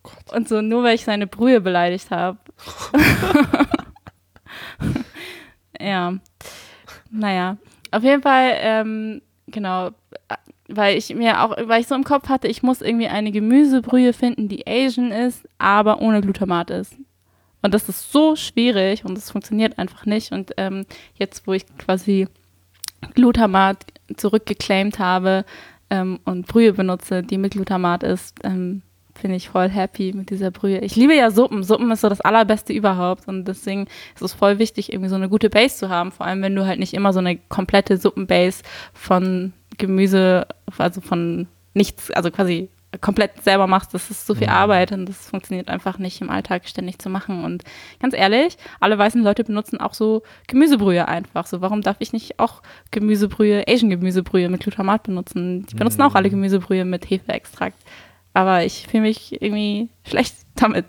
Oh 0.03 0.35
und 0.35 0.47
so, 0.47 0.61
nur 0.61 0.83
weil 0.83 0.95
ich 0.95 1.03
seine 1.03 1.27
Brühe 1.27 1.61
beleidigt 1.61 2.11
habe. 2.11 2.37
ja. 5.79 6.13
Naja. 7.11 7.57
Auf 7.91 8.03
jeden 8.03 8.21
Fall, 8.21 8.51
ähm, 8.59 9.21
genau, 9.47 9.91
weil 10.67 10.97
ich 10.97 11.13
mir 11.13 11.41
auch, 11.41 11.55
weil 11.63 11.81
ich 11.81 11.87
so 11.87 11.95
im 11.95 12.03
Kopf 12.03 12.29
hatte, 12.29 12.47
ich 12.47 12.61
muss 12.61 12.81
irgendwie 12.81 13.07
eine 13.07 13.31
Gemüsebrühe 13.31 14.13
finden, 14.13 14.47
die 14.47 14.67
Asian 14.67 15.11
ist, 15.11 15.47
aber 15.57 16.01
ohne 16.01 16.21
Glutamat 16.21 16.69
ist. 16.69 16.95
Und 17.61 17.73
das 17.73 17.89
ist 17.89 18.11
so 18.11 18.35
schwierig 18.35 19.03
und 19.03 19.15
das 19.15 19.31
funktioniert 19.31 19.79
einfach 19.79 20.05
nicht. 20.05 20.31
Und 20.31 20.53
ähm, 20.57 20.85
jetzt, 21.15 21.45
wo 21.45 21.53
ich 21.53 21.65
quasi 21.77 22.27
Glutamat 23.15 23.85
zurückgeclaimed 24.17 24.99
habe 24.99 25.45
ähm, 25.89 26.19
und 26.25 26.47
Brühe 26.47 26.73
benutze, 26.73 27.23
die 27.23 27.37
mit 27.37 27.53
Glutamat 27.53 28.03
ist, 28.03 28.37
ähm, 28.43 28.81
bin 29.21 29.33
ich 29.33 29.49
voll 29.49 29.69
happy 29.69 30.13
mit 30.13 30.29
dieser 30.29 30.51
Brühe. 30.51 30.79
Ich 30.79 30.95
liebe 30.95 31.13
ja 31.13 31.31
Suppen. 31.31 31.63
Suppen 31.63 31.91
ist 31.91 32.01
so 32.01 32.09
das 32.09 32.21
Allerbeste 32.21 32.73
überhaupt. 32.73 33.27
Und 33.27 33.45
deswegen 33.45 33.87
ist 34.15 34.21
es 34.21 34.33
voll 34.33 34.59
wichtig, 34.59 34.91
irgendwie 34.91 35.09
so 35.09 35.15
eine 35.15 35.29
gute 35.29 35.49
Base 35.49 35.75
zu 35.75 35.89
haben. 35.89 36.11
Vor 36.11 36.25
allem, 36.25 36.41
wenn 36.41 36.55
du 36.55 36.65
halt 36.65 36.79
nicht 36.79 36.93
immer 36.93 37.11
so 37.11 37.19
eine 37.19 37.37
komplette 37.37 37.97
Suppenbase 37.97 38.63
von 38.93 39.53
Gemüse, 39.77 40.47
also 40.77 41.01
von 41.01 41.47
nichts, 41.73 42.11
also 42.11 42.31
quasi 42.31 42.69
komplett 43.01 43.43
selber 43.43 43.67
machst, 43.67 43.93
das 43.93 44.09
ist 44.09 44.25
so 44.25 44.33
viel 44.33 44.47
mhm. 44.47 44.53
Arbeit 44.53 44.91
und 44.91 45.07
das 45.07 45.27
funktioniert 45.29 45.69
einfach 45.69 45.99
nicht 45.99 46.21
im 46.21 46.29
Alltag 46.29 46.67
ständig 46.67 46.97
zu 46.99 47.09
machen. 47.09 47.43
Und 47.43 47.63
ganz 47.99 48.15
ehrlich, 48.15 48.57
alle 48.79 48.97
weißen 48.97 49.21
Leute 49.21 49.43
benutzen 49.43 49.79
auch 49.79 49.93
so 49.93 50.23
Gemüsebrühe 50.47 51.07
einfach. 51.07 51.45
So, 51.45 51.61
warum 51.61 51.81
darf 51.81 51.97
ich 51.99 52.13
nicht 52.13 52.39
auch 52.39 52.63
Gemüsebrühe, 52.91 53.63
Asian 53.67 53.91
Gemüsebrühe 53.91 54.49
mit 54.49 54.61
Glutamat 54.61 55.03
benutzen? 55.03 55.67
Die 55.67 55.75
benutzen 55.75 56.01
mhm. 56.01 56.07
auch 56.07 56.15
alle 56.15 56.29
Gemüsebrühe 56.29 56.83
mit 56.83 57.09
Hefeextrakt. 57.09 57.77
Aber 58.33 58.63
ich 58.63 58.87
fühle 58.87 59.03
mich 59.03 59.39
irgendwie 59.41 59.89
schlecht 60.03 60.35
damit. 60.55 60.87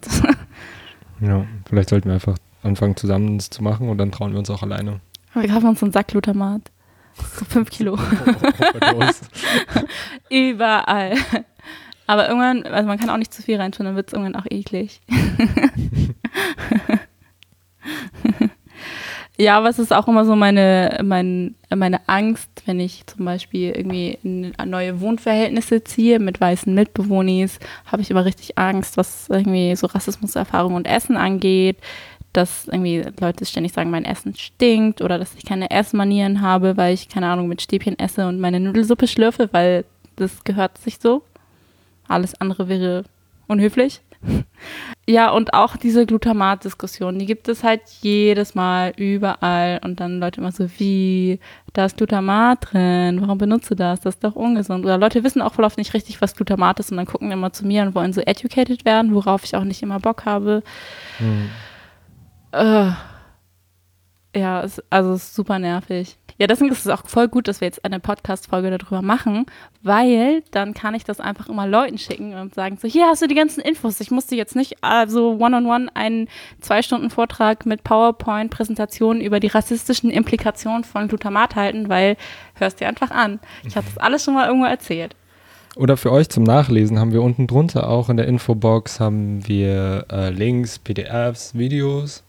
ja, 1.20 1.44
vielleicht 1.68 1.90
sollten 1.90 2.08
wir 2.08 2.14
einfach 2.14 2.38
anfangen, 2.62 2.96
zusammen 2.96 3.36
das 3.36 3.50
zu 3.50 3.62
machen 3.62 3.88
und 3.88 3.98
dann 3.98 4.10
trauen 4.10 4.32
wir 4.32 4.38
uns 4.38 4.50
auch 4.50 4.62
alleine. 4.62 5.00
Wir 5.34 5.48
kaufen 5.48 5.68
uns 5.68 5.82
einen 5.82 5.92
Sack 5.92 6.08
Glutamat. 6.08 6.62
So 7.14 7.44
fünf 7.44 7.70
Kilo. 7.70 7.98
Überall. 10.30 11.14
Aber 12.10 12.26
irgendwann, 12.26 12.64
also 12.64 12.88
man 12.88 12.98
kann 12.98 13.08
auch 13.08 13.18
nicht 13.18 13.32
zu 13.32 13.40
viel 13.40 13.56
reintun, 13.56 13.86
dann 13.86 13.94
wird 13.94 14.08
es 14.08 14.14
irgendwann 14.14 14.34
auch 14.34 14.46
eklig. 14.50 15.00
ja, 19.38 19.56
aber 19.56 19.68
es 19.68 19.78
ist 19.78 19.92
auch 19.92 20.08
immer 20.08 20.24
so 20.24 20.34
meine, 20.34 20.98
mein, 21.04 21.54
meine 21.72 22.00
Angst, 22.08 22.64
wenn 22.66 22.80
ich 22.80 23.06
zum 23.06 23.24
Beispiel 23.24 23.70
irgendwie 23.70 24.18
in 24.24 24.52
neue 24.66 25.00
Wohnverhältnisse 25.00 25.84
ziehe 25.84 26.18
mit 26.18 26.40
weißen 26.40 26.74
Mitbewohnis, 26.74 27.60
habe 27.86 28.02
ich 28.02 28.10
immer 28.10 28.24
richtig 28.24 28.58
Angst, 28.58 28.96
was 28.96 29.28
irgendwie 29.28 29.76
so 29.76 29.86
Rassismuserfahrung 29.86 30.74
und 30.74 30.88
Essen 30.88 31.16
angeht, 31.16 31.76
dass 32.32 32.66
irgendwie 32.66 33.04
Leute 33.20 33.46
ständig 33.46 33.72
sagen, 33.72 33.92
mein 33.92 34.04
Essen 34.04 34.34
stinkt 34.34 35.00
oder 35.00 35.16
dass 35.16 35.36
ich 35.36 35.44
keine 35.44 35.70
Essmanieren 35.70 36.40
habe, 36.40 36.76
weil 36.76 36.92
ich, 36.92 37.08
keine 37.08 37.28
Ahnung, 37.28 37.46
mit 37.46 37.62
Stäbchen 37.62 37.96
esse 38.00 38.26
und 38.26 38.40
meine 38.40 38.58
Nudelsuppe 38.58 39.06
schlürfe, 39.06 39.48
weil 39.52 39.84
das 40.16 40.42
gehört 40.42 40.76
sich 40.76 40.98
so. 40.98 41.22
Alles 42.10 42.40
andere 42.40 42.68
wäre 42.68 43.04
unhöflich. 43.46 44.00
Ja, 45.08 45.30
und 45.30 45.54
auch 45.54 45.76
diese 45.76 46.06
Glutamat-Diskussion, 46.06 47.18
die 47.18 47.26
gibt 47.26 47.48
es 47.48 47.64
halt 47.64 47.80
jedes 48.00 48.54
Mal 48.54 48.92
überall. 48.96 49.80
Und 49.82 49.98
dann 49.98 50.20
Leute 50.20 50.40
immer 50.40 50.52
so, 50.52 50.68
wie, 50.78 51.40
da 51.72 51.86
ist 51.86 51.96
Glutamat 51.96 52.72
drin, 52.72 53.20
warum 53.20 53.36
benutze 53.36 53.74
das? 53.74 53.98
Das 54.00 54.14
ist 54.14 54.22
doch 54.22 54.36
ungesund. 54.36 54.84
Oder 54.84 54.98
Leute 54.98 55.24
wissen 55.24 55.42
auch 55.42 55.54
voll 55.54 55.64
oft 55.64 55.78
nicht 55.78 55.94
richtig, 55.94 56.20
was 56.22 56.36
Glutamat 56.36 56.78
ist 56.78 56.92
und 56.92 56.98
dann 56.98 57.06
gucken 57.06 57.32
immer 57.32 57.52
zu 57.52 57.66
mir 57.66 57.82
und 57.82 57.96
wollen 57.96 58.12
so 58.12 58.20
educated 58.20 58.84
werden, 58.84 59.12
worauf 59.12 59.42
ich 59.42 59.56
auch 59.56 59.64
nicht 59.64 59.82
immer 59.82 59.98
Bock 59.98 60.26
habe. 60.26 60.62
Hm. 61.18 61.50
Uh, 62.54 62.92
ja, 64.36 64.62
es, 64.62 64.80
also 64.90 65.14
es 65.14 65.24
ist 65.24 65.34
super 65.34 65.58
nervig. 65.58 66.16
Ja, 66.40 66.46
deswegen 66.46 66.72
ist 66.72 66.86
es 66.86 66.90
auch 66.90 67.06
voll 67.06 67.28
gut, 67.28 67.48
dass 67.48 67.60
wir 67.60 67.66
jetzt 67.66 67.84
eine 67.84 68.00
Podcast-Folge 68.00 68.70
darüber 68.70 69.02
machen, 69.02 69.44
weil 69.82 70.42
dann 70.52 70.72
kann 70.72 70.94
ich 70.94 71.04
das 71.04 71.20
einfach 71.20 71.50
immer 71.50 71.66
Leuten 71.66 71.98
schicken 71.98 72.32
und 72.32 72.54
sagen 72.54 72.78
so, 72.80 72.88
hier 72.88 73.08
hast 73.08 73.20
du 73.20 73.26
die 73.26 73.34
ganzen 73.34 73.60
Infos. 73.60 74.00
Ich 74.00 74.10
musste 74.10 74.36
jetzt 74.36 74.56
nicht 74.56 74.82
also 74.82 75.32
one-on-one 75.32 75.66
-on 75.66 75.88
-one 75.88 75.88
einen 75.92 76.28
zwei 76.62 76.80
Stunden 76.80 77.10
Vortrag 77.10 77.66
mit 77.66 77.84
PowerPoint-Präsentationen 77.84 79.20
über 79.20 79.38
die 79.38 79.48
rassistischen 79.48 80.10
Implikationen 80.10 80.82
von 80.82 81.08
Glutamat 81.08 81.56
halten, 81.56 81.90
weil 81.90 82.16
hörst 82.54 82.80
dir 82.80 82.88
einfach 82.88 83.10
an. 83.10 83.38
Ich 83.62 83.76
habe 83.76 83.84
das 83.86 83.98
alles 83.98 84.24
schon 84.24 84.32
mal 84.32 84.46
irgendwo 84.46 84.66
erzählt. 84.66 85.14
Oder 85.76 85.98
für 85.98 86.10
euch 86.10 86.30
zum 86.30 86.44
Nachlesen 86.44 86.98
haben 86.98 87.12
wir 87.12 87.20
unten 87.20 87.48
drunter 87.48 87.86
auch 87.86 88.08
in 88.08 88.16
der 88.16 88.26
Infobox 88.26 88.98
haben 88.98 89.46
wir 89.46 90.06
äh, 90.10 90.30
Links, 90.30 90.78
PDFs, 90.78 91.52
Videos, 91.52 92.24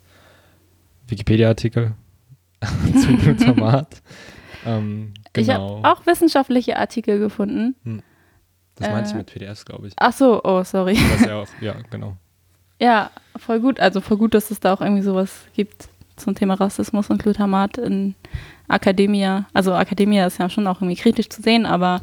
Wikipedia-Artikel 1.08 1.94
zu 3.02 3.18
Glutamat. 3.18 4.02
ähm, 4.66 5.14
genau. 5.34 5.44
Ich 5.44 5.50
habe 5.50 5.64
auch 5.88 6.06
wissenschaftliche 6.06 6.78
Artikel 6.78 7.20
gefunden. 7.20 7.76
Hm. 7.84 8.04
Das 8.76 8.88
äh, 8.88 8.92
meinte 8.92 9.10
ich 9.10 9.16
mit 9.16 9.28
PDFs, 9.28 9.66
glaube 9.66 9.88
ich. 9.88 9.94
Ach 9.98 10.14
so, 10.14 10.42
oh, 10.44 10.64
sorry. 10.64 10.98
ja, 11.26 11.36
auch, 11.42 11.48
ja, 11.60 11.76
genau. 11.90 12.18
Ja, 12.80 13.12
voll 13.38 13.60
gut. 13.60 13.80
Also 13.80 14.02
voll 14.02 14.18
gut, 14.18 14.34
dass 14.34 14.50
es 14.52 14.60
da 14.60 14.74
auch 14.74 14.82
irgendwie 14.82 15.04
sowas 15.04 15.46
gibt 15.54 15.90
zum 16.16 16.36
Thema 16.36 16.56
Rassismus 16.56 17.10
und 17.10 17.22
Glutamat 17.22 17.78
in 17.78 18.16
Akademia. 18.68 19.46
Also 19.54 19.74
Akademia 19.74 20.26
ist 20.26 20.40
ja 20.40 20.50
schon 20.50 20.68
auch 20.68 20.82
irgendwie 20.82 20.96
kritisch 20.96 21.30
zu 21.30 21.42
sehen, 21.42 21.66
aber 21.66 22.02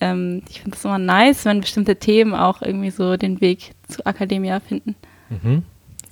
ähm, 0.00 0.42
ich 0.48 0.60
finde 0.60 0.76
es 0.76 0.84
immer 0.84 0.98
nice, 0.98 1.44
wenn 1.44 1.60
bestimmte 1.60 1.96
Themen 1.96 2.34
auch 2.34 2.62
irgendwie 2.62 2.90
so 2.90 3.16
den 3.16 3.40
Weg 3.40 3.72
zu 3.88 4.04
Akademia 4.04 4.60
finden. 4.60 4.94
Mhm, 5.30 5.64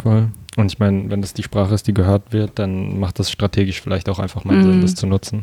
voll. 0.05 0.29
Und 0.57 0.71
ich 0.71 0.79
meine, 0.79 1.11
wenn 1.11 1.23
das 1.23 1.35
die 1.35 1.43
Sprache 1.43 1.75
ist, 1.75 1.89
die 1.89 1.95
gehört 1.95 2.33
wird, 2.33 2.59
dann 2.59 3.01
macht 3.01 3.19
das 3.19 3.31
strategisch 3.31 3.81
vielleicht 3.81 4.09
auch 4.09 4.21
einfach 4.21 4.45
mal 4.45 4.57
mm. 4.57 4.63
Sinn, 4.63 4.81
das 4.83 4.95
zu 4.95 5.07
nutzen. 5.07 5.43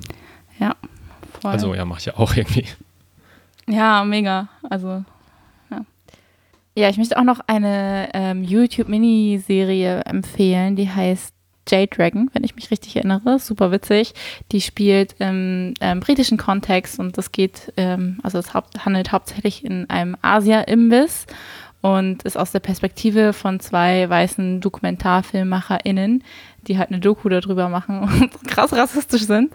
Ja, 0.59 0.75
voll. 1.41 1.51
Also 1.51 1.73
ja, 1.73 1.83
mache 1.83 1.99
ich 1.99 2.05
ja 2.05 2.17
auch 2.17 2.35
irgendwie. 2.35 2.65
Ja, 3.67 4.05
mega. 4.05 4.47
Also, 4.69 5.03
ja. 5.69 5.81
Ja, 6.75 6.89
ich 6.89 6.97
möchte 6.97 7.17
auch 7.17 7.23
noch 7.23 7.41
eine 7.47 8.09
ähm, 8.13 8.43
YouTube-Miniserie 8.43 10.01
empfehlen, 10.05 10.75
die 10.75 10.89
heißt 10.89 11.33
Jade 11.67 11.87
Dragon, 11.87 12.29
wenn 12.33 12.43
ich 12.43 12.55
mich 12.55 12.71
richtig 12.71 12.95
erinnere. 12.95 13.39
Super 13.39 13.71
witzig. 13.71 14.13
Die 14.51 14.61
spielt 14.61 15.15
im 15.19 15.73
ähm, 15.81 15.99
britischen 15.99 16.37
Kontext 16.37 16.99
und 16.99 17.17
das 17.17 17.31
geht, 17.31 17.73
ähm, 17.77 18.19
also 18.23 18.39
es 18.39 18.53
haupt, 18.53 18.85
handelt 18.85 19.11
hauptsächlich 19.11 19.65
in 19.65 19.89
einem 19.89 20.15
Asia-Imbiss 20.21 21.27
und 21.81 22.23
ist 22.23 22.37
aus 22.37 22.51
der 22.51 22.59
Perspektive 22.59 23.33
von 23.33 23.59
zwei 23.59 24.07
weißen 24.07 24.61
DokumentarfilmmacherInnen, 24.61 26.23
die 26.67 26.77
halt 26.77 26.89
eine 26.89 26.99
Doku 26.99 27.27
darüber 27.27 27.69
machen 27.69 27.99
und 28.21 28.47
krass 28.47 28.73
rassistisch 28.73 29.23
sind. 29.23 29.51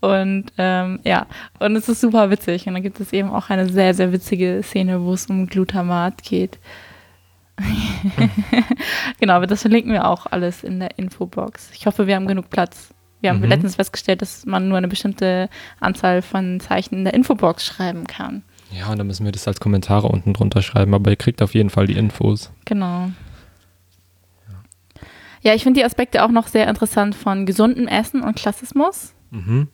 Und 0.00 0.52
ähm, 0.58 1.00
ja, 1.04 1.26
und 1.58 1.76
es 1.76 1.88
ist 1.88 2.00
super 2.00 2.30
witzig. 2.30 2.66
Und 2.66 2.74
dann 2.74 2.82
gibt 2.82 3.00
es 3.00 3.12
eben 3.12 3.30
auch 3.30 3.50
eine 3.50 3.68
sehr, 3.68 3.94
sehr 3.94 4.12
witzige 4.12 4.60
Szene, 4.62 5.02
wo 5.02 5.14
es 5.14 5.26
um 5.26 5.46
Glutamat 5.46 6.22
geht. 6.22 6.58
genau, 9.20 9.44
das 9.44 9.62
verlinken 9.62 9.92
wir 9.92 10.06
auch 10.06 10.26
alles 10.26 10.64
in 10.64 10.80
der 10.80 10.98
Infobox. 10.98 11.70
Ich 11.74 11.86
hoffe, 11.86 12.06
wir 12.06 12.16
haben 12.16 12.26
genug 12.26 12.50
Platz. 12.50 12.92
Wir 13.20 13.30
haben 13.30 13.40
mhm. 13.40 13.46
letztens 13.46 13.76
festgestellt, 13.76 14.20
dass 14.20 14.44
man 14.46 14.68
nur 14.68 14.78
eine 14.78 14.88
bestimmte 14.88 15.48
Anzahl 15.80 16.22
von 16.22 16.60
Zeichen 16.60 16.96
in 16.96 17.04
der 17.04 17.14
Infobox 17.14 17.64
schreiben 17.64 18.06
kann. 18.06 18.42
Ja, 18.78 18.90
und 18.90 18.98
dann 18.98 19.06
müssen 19.06 19.24
wir 19.24 19.32
das 19.32 19.46
als 19.46 19.60
Kommentare 19.60 20.08
unten 20.08 20.32
drunter 20.32 20.62
schreiben, 20.62 20.94
aber 20.94 21.10
ihr 21.10 21.16
kriegt 21.16 21.42
auf 21.42 21.54
jeden 21.54 21.70
Fall 21.70 21.86
die 21.86 21.96
Infos. 21.96 22.50
Genau. 22.64 23.10
Ja, 25.42 25.54
ich 25.54 25.62
finde 25.64 25.80
die 25.80 25.84
Aspekte 25.84 26.24
auch 26.24 26.30
noch 26.30 26.46
sehr 26.46 26.68
interessant 26.68 27.14
von 27.14 27.46
gesundem 27.46 27.88
Essen 27.88 28.22
und 28.22 28.36
Klassismus. 28.36 29.12
Mhm. 29.30 29.68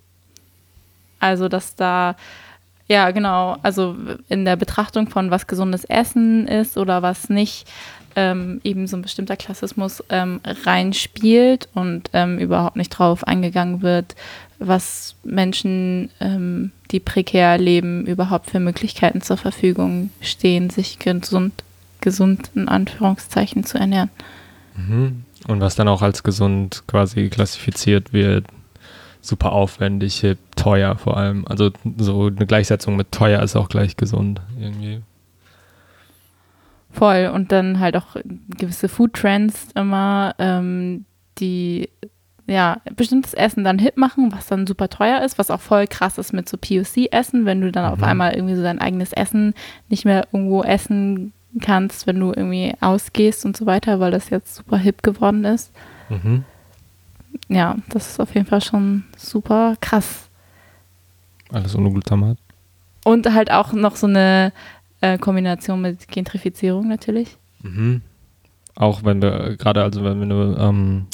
Also, 1.21 1.49
dass 1.49 1.75
da, 1.75 2.17
ja, 2.87 3.11
genau, 3.11 3.57
also 3.63 3.97
in 4.29 4.45
der 4.45 4.57
Betrachtung 4.57 5.09
von 5.09 5.31
was 5.31 5.47
gesundes 5.47 5.85
Essen 5.85 6.49
ist 6.49 6.79
oder 6.79 7.03
was 7.03 7.29
nicht, 7.29 7.69
ähm, 8.17 8.61
eben 8.65 8.87
so 8.87 8.97
ein 8.97 9.03
bestimmter 9.03 9.37
Klassismus 9.37 10.03
ähm, 10.09 10.41
reinspielt 10.45 11.69
und 11.75 12.09
ähm, 12.15 12.39
überhaupt 12.39 12.77
nicht 12.77 12.91
drauf 12.91 13.25
eingegangen 13.25 13.83
wird, 13.83 14.17
was 14.59 15.17
Menschen, 15.25 16.11
ähm, 16.21 16.73
die 16.91 17.01
prekär 17.01 17.59
leben, 17.59 18.07
überhaupt 18.07 18.51
für 18.51 18.61
Möglichkeiten 18.61 19.21
zur 19.21 19.37
Verfügung 19.37 20.11
stehen, 20.21 20.71
sich 20.71 20.99
gesund, 20.99 21.63
gesund 22.01 22.51
in 22.55 22.69
Anführungszeichen 22.69 23.65
zu 23.65 23.79
ernähren. 23.79 24.11
Mhm. 24.77 25.25
Und 25.47 25.61
was 25.61 25.77
dann 25.77 25.89
auch 25.89 26.03
als 26.03 26.23
gesund 26.23 26.83
quasi 26.87 27.29
klassifiziert 27.29 28.13
wird, 28.13 28.47
super 29.21 29.53
aufwendig, 29.53 30.21
hip, 30.21 30.39
teuer 30.57 30.97
vor 30.97 31.17
allem. 31.17 31.47
Also 31.47 31.71
so 31.99 32.27
eine 32.27 32.47
Gleichsetzung 32.47 32.97
mit 32.97 33.13
teuer 33.13 33.43
ist 33.43 33.57
auch 33.57 33.69
gleich 33.69 33.97
gesund 33.97 34.41
irgendwie. 34.59 35.03
Voll. 36.91 37.31
Und 37.33 37.53
dann 37.53 37.79
halt 37.79 37.97
auch 37.97 38.17
gewisse 38.49 38.89
Food 38.89 39.13
Trends 39.15 39.69
immer, 39.75 40.35
ähm, 40.39 41.05
die 41.39 41.91
ja, 42.49 42.81
bestimmtes 42.97 43.35
Essen 43.35 43.63
dann 43.63 43.79
hip 43.79 43.97
machen, 43.97 44.33
was 44.33 44.47
dann 44.47 44.67
super 44.67 44.89
teuer 44.89 45.23
ist, 45.23 45.39
was 45.39 45.51
auch 45.51 45.61
voll 45.61 45.87
krass 45.87 46.17
ist 46.17 46.33
mit 46.33 46.49
so 46.49 46.57
POC-Essen, 46.57 47.45
wenn 47.45 47.61
du 47.61 47.71
dann 47.71 47.85
mhm. 47.85 47.93
auf 47.93 48.03
einmal 48.03 48.35
irgendwie 48.35 48.57
so 48.57 48.63
dein 48.63 48.81
eigenes 48.81 49.13
Essen 49.13 49.55
nicht 49.89 50.07
mehr 50.07 50.27
irgendwo 50.33 50.63
essen 50.63 51.33
kannst, 51.61 52.07
wenn 52.07 52.19
du 52.19 52.33
irgendwie 52.35 52.75
ausgehst 52.81 53.45
und 53.45 53.57
so 53.57 53.67
weiter, 53.67 54.01
weil 54.01 54.11
das 54.11 54.31
jetzt 54.31 54.55
super 54.55 54.79
hip 54.79 55.03
geworden 55.03 55.45
ist. 55.45 55.73
Mhm. 56.09 56.45
Ja, 57.49 57.77
das 57.91 58.09
ist 58.09 58.21
auf 58.21 58.35
jeden 58.35 58.47
Fall 58.47 58.63
schon 58.63 59.05
super 59.17 59.77
krass. 59.81 60.29
Alles 61.53 61.77
ohne 61.77 61.91
Glutamat. 61.91 62.39
Und 63.05 63.33
halt 63.33 63.51
auch 63.51 63.73
noch 63.73 63.97
so 63.97 64.07
eine 64.07 64.53
äh, 65.01 65.19
Kombination 65.19 65.83
mit 65.83 66.09
Gentrifizierung 66.09 66.89
natürlich. 66.89 67.37
Mhm. 67.63 68.03
Auch 68.75 69.03
wenn 69.05 69.21
wir 69.21 69.57
gerade, 69.57 69.83
also 69.83 70.03
wenn 70.05 70.19
wir 70.19 70.25
eine 70.25 70.57
ähm, 70.61 71.07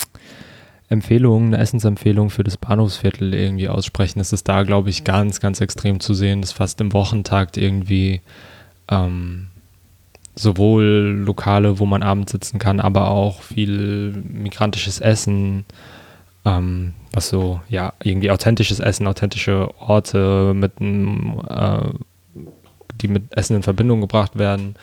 Empfehlung, 0.94 1.46
eine 1.46 1.58
Essensempfehlung 1.58 2.30
für 2.30 2.44
das 2.44 2.56
Bahnhofsviertel 2.56 3.34
irgendwie 3.34 3.68
aussprechen, 3.68 4.20
ist 4.20 4.32
es 4.32 4.44
da, 4.44 4.62
glaube 4.62 4.90
ich, 4.90 5.04
ganz, 5.04 5.40
ganz 5.40 5.60
extrem 5.60 6.00
zu 6.00 6.14
sehen, 6.14 6.40
dass 6.40 6.52
fast 6.52 6.80
im 6.80 6.92
Wochentakt 6.92 7.56
irgendwie 7.56 8.22
ähm, 8.88 9.48
sowohl 10.34 11.22
Lokale, 11.24 11.78
wo 11.78 11.86
man 11.86 12.02
abends 12.02 12.32
sitzen 12.32 12.58
kann, 12.58 12.80
aber 12.80 13.10
auch 13.10 13.42
viel 13.42 14.12
migrantisches 14.12 15.00
Essen, 15.00 15.64
ähm, 16.44 16.94
was 17.12 17.28
so, 17.28 17.60
ja, 17.68 17.92
irgendwie 18.02 18.30
authentisches 18.30 18.80
Essen, 18.80 19.06
authentische 19.06 19.70
Orte 19.80 20.52
mit 20.54 20.80
einem, 20.80 21.40
äh, 21.48 21.88
die 23.00 23.08
mit 23.08 23.36
Essen 23.36 23.56
in 23.56 23.62
Verbindung 23.62 24.00
gebracht 24.00 24.38
werden, 24.38 24.74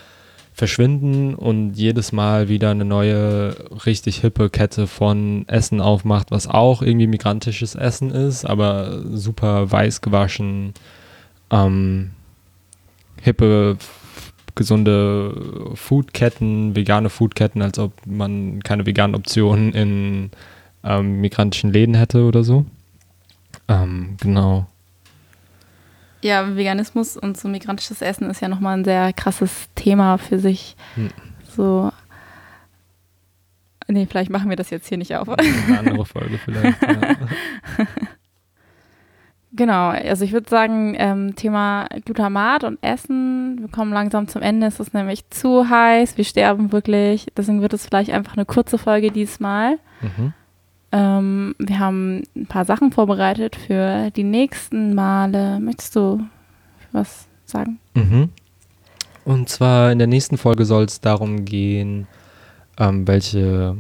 verschwinden 0.54 1.34
und 1.34 1.74
jedes 1.74 2.12
Mal 2.12 2.50
wieder 2.50 2.72
eine 2.72 2.86
neue, 2.86 3.56
richtig 3.86 4.20
hippe 4.20 4.50
Kette 4.50 4.88
von 4.88 5.46
Essen 5.48 5.80
aufmacht, 5.82 6.32
was 6.32 6.48
auch 6.48 6.82
irgendwie 6.82 7.08
migrantisches 7.08 7.76
Essen 7.76 8.12
ist, 8.12 8.46
aber 8.46 9.02
super 9.12 9.72
weiß 9.72 10.02
gewaschen, 10.02 10.74
ähm, 11.50 12.12
hippe 13.22 13.78
gesunde 14.56 15.72
Foodketten, 15.76 16.76
vegane 16.76 17.10
Foodketten, 17.10 17.62
als 17.62 17.80
ob 17.80 17.94
man 18.06 18.62
keine 18.62 18.86
veganen 18.86 19.16
Optionen 19.16 19.74
in 19.74 20.32
ähm, 20.84 21.22
migrantischen 21.22 21.72
Läden 21.72 21.96
hätte 21.96 22.26
oder 22.26 22.44
so. 22.44 22.66
Ähm, 23.68 24.18
genau. 24.20 24.68
Ja, 26.22 26.56
Veganismus 26.56 27.18
und 27.18 27.38
so 27.38 27.48
migrantisches 27.48 28.02
Essen 28.02 28.30
ist 28.30 28.42
ja 28.42 28.48
nochmal 28.48 28.78
ein 28.78 28.84
sehr 28.84 29.12
krasses 29.14 29.70
Thema 29.76 30.18
für 30.18 30.40
sich. 30.40 30.76
Hm. 30.96 31.10
So. 31.56 31.92
Nee, 33.88 34.06
vielleicht 34.10 34.30
machen 34.30 34.50
wir 34.50 34.56
das 34.56 34.70
jetzt 34.70 34.88
hier 34.88 34.98
nicht 34.98 35.16
auf. 35.16 35.28
Eine 35.30 35.80
andere 35.80 36.06
Folge 36.06 36.38
vielleicht. 36.38 36.82
ja. 36.82 37.16
Genau, 39.54 39.90
also 39.90 40.24
ich 40.24 40.32
würde 40.32 40.50
sagen, 40.50 40.96
ähm, 40.98 41.36
Thema 41.36 41.88
Glutamat 42.06 42.64
und 42.64 42.82
Essen, 42.82 43.58
wir 43.60 43.68
kommen 43.68 43.92
langsam 43.92 44.30
zum 44.30 44.42
Ende, 44.42 44.68
es 44.68 44.80
ist 44.80 44.94
nämlich 44.94 45.30
zu 45.30 45.70
heiß, 45.70 46.16
wir 46.18 46.24
sterben 46.24 46.72
wirklich, 46.72 47.28
deswegen 47.36 47.62
wird 47.62 47.74
es 47.74 47.86
vielleicht 47.86 48.12
einfach 48.12 48.38
eine 48.38 48.46
kurze 48.46 48.78
Folge 48.78 49.12
diesmal. 49.12 49.78
Mhm. 50.00 50.34
Ähm, 50.92 51.56
wir 51.58 51.80
haben 51.80 52.24
ein 52.36 52.48
paar 52.48 52.66
Sachen 52.66 52.92
vorbereitet 52.92 53.56
für 53.56 54.12
die 54.12 54.24
nächsten 54.24 54.94
Male. 54.94 55.60
Möchtest 55.60 55.96
du 55.96 56.22
was 56.92 57.28
sagen? 57.46 57.80
Mhm. 57.94 58.30
Und 59.24 59.50
zwar 59.50 59.92
in 59.92 60.00
der 60.00 60.08
nächsten 60.08 60.38
Folge 60.38 60.66
soll 60.66 60.84
es 60.86 61.00
darum 61.00 61.46
gehen, 61.46 62.08
ähm, 62.78 63.08
welche 63.08 63.78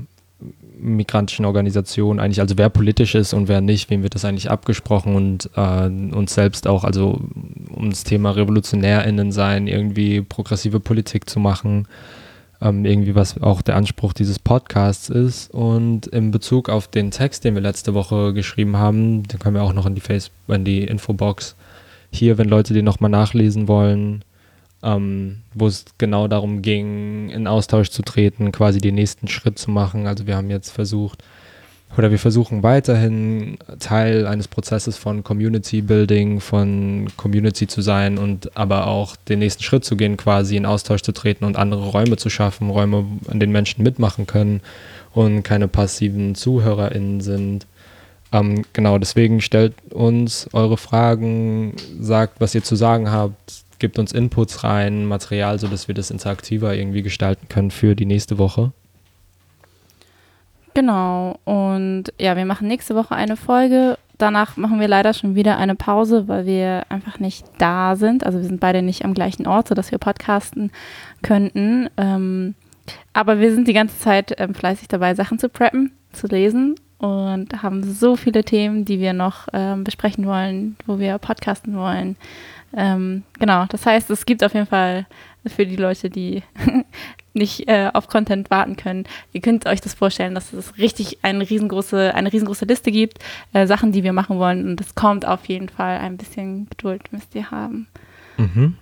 migrantischen 0.81 1.45
Organisationen 1.45 2.19
eigentlich, 2.19 2.41
also 2.41 2.57
wer 2.57 2.69
politisch 2.69 3.13
ist 3.13 3.33
und 3.33 3.47
wer 3.47 3.61
nicht, 3.61 3.89
wem 3.89 4.01
wird 4.03 4.15
das 4.15 4.25
eigentlich 4.25 4.49
abgesprochen 4.49 5.15
und 5.15 5.49
äh, 5.55 5.85
uns 5.87 6.33
selbst 6.33 6.67
auch, 6.67 6.83
also 6.83 7.21
um 7.69 7.89
das 7.89 8.03
Thema 8.03 8.31
RevolutionärInnen 8.31 9.31
sein, 9.31 9.67
irgendwie 9.67 10.21
progressive 10.21 10.79
Politik 10.79 11.29
zu 11.29 11.39
machen, 11.39 11.87
ähm, 12.61 12.85
irgendwie 12.85 13.15
was 13.15 13.41
auch 13.41 13.61
der 13.61 13.75
Anspruch 13.75 14.13
dieses 14.13 14.39
Podcasts 14.39 15.09
ist. 15.09 15.51
Und 15.51 16.07
in 16.07 16.31
Bezug 16.31 16.69
auf 16.69 16.87
den 16.87 17.11
Text, 17.11 17.43
den 17.43 17.55
wir 17.55 17.61
letzte 17.61 17.93
Woche 17.93 18.33
geschrieben 18.33 18.77
haben, 18.77 19.23
den 19.23 19.39
können 19.39 19.55
wir 19.55 19.63
auch 19.63 19.73
noch 19.73 19.85
in 19.85 19.95
die 19.95 20.01
Facebook, 20.01 20.55
in 20.55 20.63
die 20.63 20.83
Infobox 20.83 21.55
hier, 22.11 22.37
wenn 22.37 22.49
Leute 22.49 22.73
den 22.73 22.85
nochmal 22.85 23.09
nachlesen 23.09 23.67
wollen, 23.67 24.23
ähm, 24.83 25.37
wo 25.53 25.67
es 25.67 25.85
genau 25.97 26.27
darum 26.27 26.61
ging, 26.61 27.29
in 27.29 27.47
Austausch 27.47 27.89
zu 27.89 28.03
treten, 28.03 28.51
quasi 28.51 28.79
den 28.79 28.95
nächsten 28.95 29.27
Schritt 29.27 29.57
zu 29.57 29.71
machen. 29.71 30.07
Also 30.07 30.27
wir 30.27 30.35
haben 30.35 30.49
jetzt 30.49 30.71
versucht, 30.71 31.23
oder 31.97 32.11
wir 32.11 32.19
versuchen 32.19 32.63
weiterhin 32.63 33.57
Teil 33.79 34.25
eines 34.25 34.47
Prozesses 34.47 34.97
von 34.97 35.23
Community 35.23 35.81
Building, 35.81 36.39
von 36.39 37.07
Community 37.17 37.67
zu 37.67 37.81
sein 37.81 38.17
und 38.17 38.55
aber 38.55 38.87
auch 38.87 39.15
den 39.15 39.39
nächsten 39.39 39.63
Schritt 39.63 39.83
zu 39.83 39.97
gehen, 39.97 40.15
quasi 40.15 40.55
in 40.55 40.65
Austausch 40.65 41.01
zu 41.01 41.11
treten 41.11 41.43
und 41.43 41.57
andere 41.57 41.87
Räume 41.89 42.17
zu 42.17 42.29
schaffen, 42.29 42.69
Räume, 42.69 43.05
an 43.27 43.39
denen 43.39 43.51
Menschen 43.51 43.83
mitmachen 43.83 44.25
können 44.25 44.61
und 45.13 45.43
keine 45.43 45.67
passiven 45.67 46.35
ZuhörerInnen 46.35 47.19
sind. 47.19 47.67
Ähm, 48.31 48.63
genau, 48.71 48.97
deswegen 48.97 49.41
stellt 49.41 49.73
uns 49.91 50.47
eure 50.53 50.77
Fragen, 50.77 51.75
sagt, 51.99 52.39
was 52.39 52.55
ihr 52.55 52.63
zu 52.63 52.75
sagen 52.75 53.11
habt, 53.11 53.35
gibt 53.79 53.99
uns 53.99 54.13
Inputs 54.13 54.63
rein, 54.63 55.05
Material, 55.05 55.59
sodass 55.59 55.89
wir 55.89 55.95
das 55.95 56.11
interaktiver 56.11 56.73
irgendwie 56.73 57.01
gestalten 57.01 57.47
können 57.49 57.71
für 57.71 57.95
die 57.95 58.05
nächste 58.05 58.37
Woche. 58.37 58.71
Genau. 60.73 61.39
Und 61.43 62.05
ja, 62.19 62.35
wir 62.35 62.45
machen 62.45 62.67
nächste 62.67 62.95
Woche 62.95 63.15
eine 63.15 63.35
Folge. 63.35 63.97
Danach 64.17 64.55
machen 64.55 64.79
wir 64.79 64.87
leider 64.87 65.13
schon 65.13 65.35
wieder 65.35 65.57
eine 65.57 65.75
Pause, 65.75 66.27
weil 66.27 66.45
wir 66.45 66.83
einfach 66.89 67.19
nicht 67.19 67.45
da 67.57 67.95
sind. 67.95 68.25
Also 68.25 68.37
wir 68.39 68.45
sind 68.45 68.59
beide 68.59 68.81
nicht 68.81 69.03
am 69.03 69.13
gleichen 69.13 69.47
Ort, 69.47 69.67
sodass 69.67 69.91
wir 69.91 69.97
podcasten 69.97 70.71
könnten. 71.23 71.89
Ähm, 71.97 72.55
aber 73.13 73.39
wir 73.39 73.53
sind 73.53 73.67
die 73.67 73.73
ganze 73.73 73.97
Zeit 73.99 74.35
ähm, 74.37 74.53
fleißig 74.53 74.87
dabei, 74.87 75.15
Sachen 75.15 75.39
zu 75.39 75.49
preppen, 75.49 75.91
zu 76.11 76.27
lesen 76.27 76.75
und 76.99 77.63
haben 77.63 77.83
so 77.83 78.15
viele 78.15 78.43
Themen, 78.43 78.85
die 78.85 78.99
wir 78.99 79.13
noch 79.13 79.47
ähm, 79.53 79.83
besprechen 79.83 80.25
wollen, 80.25 80.77
wo 80.85 80.99
wir 80.99 81.17
podcasten 81.17 81.75
wollen. 81.75 82.15
Ähm, 82.75 83.23
genau, 83.39 83.65
das 83.67 83.85
heißt, 83.85 84.09
es 84.09 84.25
gibt 84.25 84.43
auf 84.43 84.53
jeden 84.53 84.67
Fall 84.67 85.05
für 85.45 85.65
die 85.65 85.75
Leute, 85.75 86.09
die 86.09 86.43
nicht 87.33 87.67
äh, 87.67 87.89
auf 87.93 88.07
Content 88.07 88.49
warten 88.51 88.77
können. 88.77 89.05
Ihr 89.33 89.41
könnt 89.41 89.65
euch 89.65 89.81
das 89.81 89.93
vorstellen, 89.93 90.35
dass 90.35 90.53
es 90.53 90.77
richtig 90.77 91.19
eine 91.23 91.49
riesengroße, 91.49 92.13
eine 92.13 92.31
riesengroße 92.31 92.65
Liste 92.65 92.91
gibt, 92.91 93.19
äh, 93.53 93.67
Sachen, 93.67 93.91
die 93.91 94.03
wir 94.03 94.13
machen 94.13 94.37
wollen. 94.37 94.67
Und 94.67 94.81
es 94.81 94.95
kommt 94.95 95.25
auf 95.25 95.45
jeden 95.45 95.69
Fall. 95.69 95.97
Ein 95.97 96.17
bisschen 96.17 96.69
Geduld 96.69 97.11
müsst 97.11 97.33
ihr 97.35 97.51
haben. 97.51 97.87
Mhm. 98.37 98.75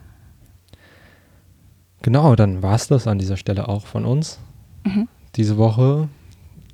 Genau, 2.02 2.36
dann 2.36 2.64
war 2.64 2.76
es 2.76 2.88
das 2.88 3.08
an 3.08 3.20
dieser 3.20 3.38
Stelle 3.38 3.68
auch 3.68 3.86
von 3.86 4.06
uns. 4.06 4.40
Mhm. 4.84 5.08
Diese 5.36 5.58
Woche 5.58 6.08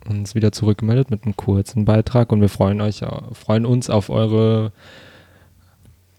uns 0.07 0.35
wieder 0.35 0.51
zurückgemeldet 0.51 1.09
mit 1.09 1.23
einem 1.23 1.35
kurzen 1.35 1.85
Beitrag 1.85 2.31
und 2.31 2.39
wir 2.39 2.49
freuen 2.49 2.79
euch, 2.79 3.01
freuen 3.33 3.65
uns 3.65 3.89
auf 3.89 4.09
eure 4.09 4.71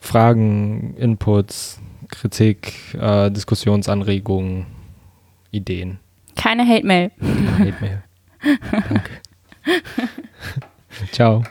Fragen, 0.06 0.94
Inputs, 0.96 1.80
Kritik, 2.08 2.94
äh, 2.94 3.30
Diskussionsanregungen, 3.30 4.66
Ideen. 5.50 5.98
Keine 6.36 6.66
Hate-Mail. 6.66 7.10
Hate 7.58 7.74
Mail. 7.80 8.02
Danke. 8.70 9.10
Ciao. 11.12 11.42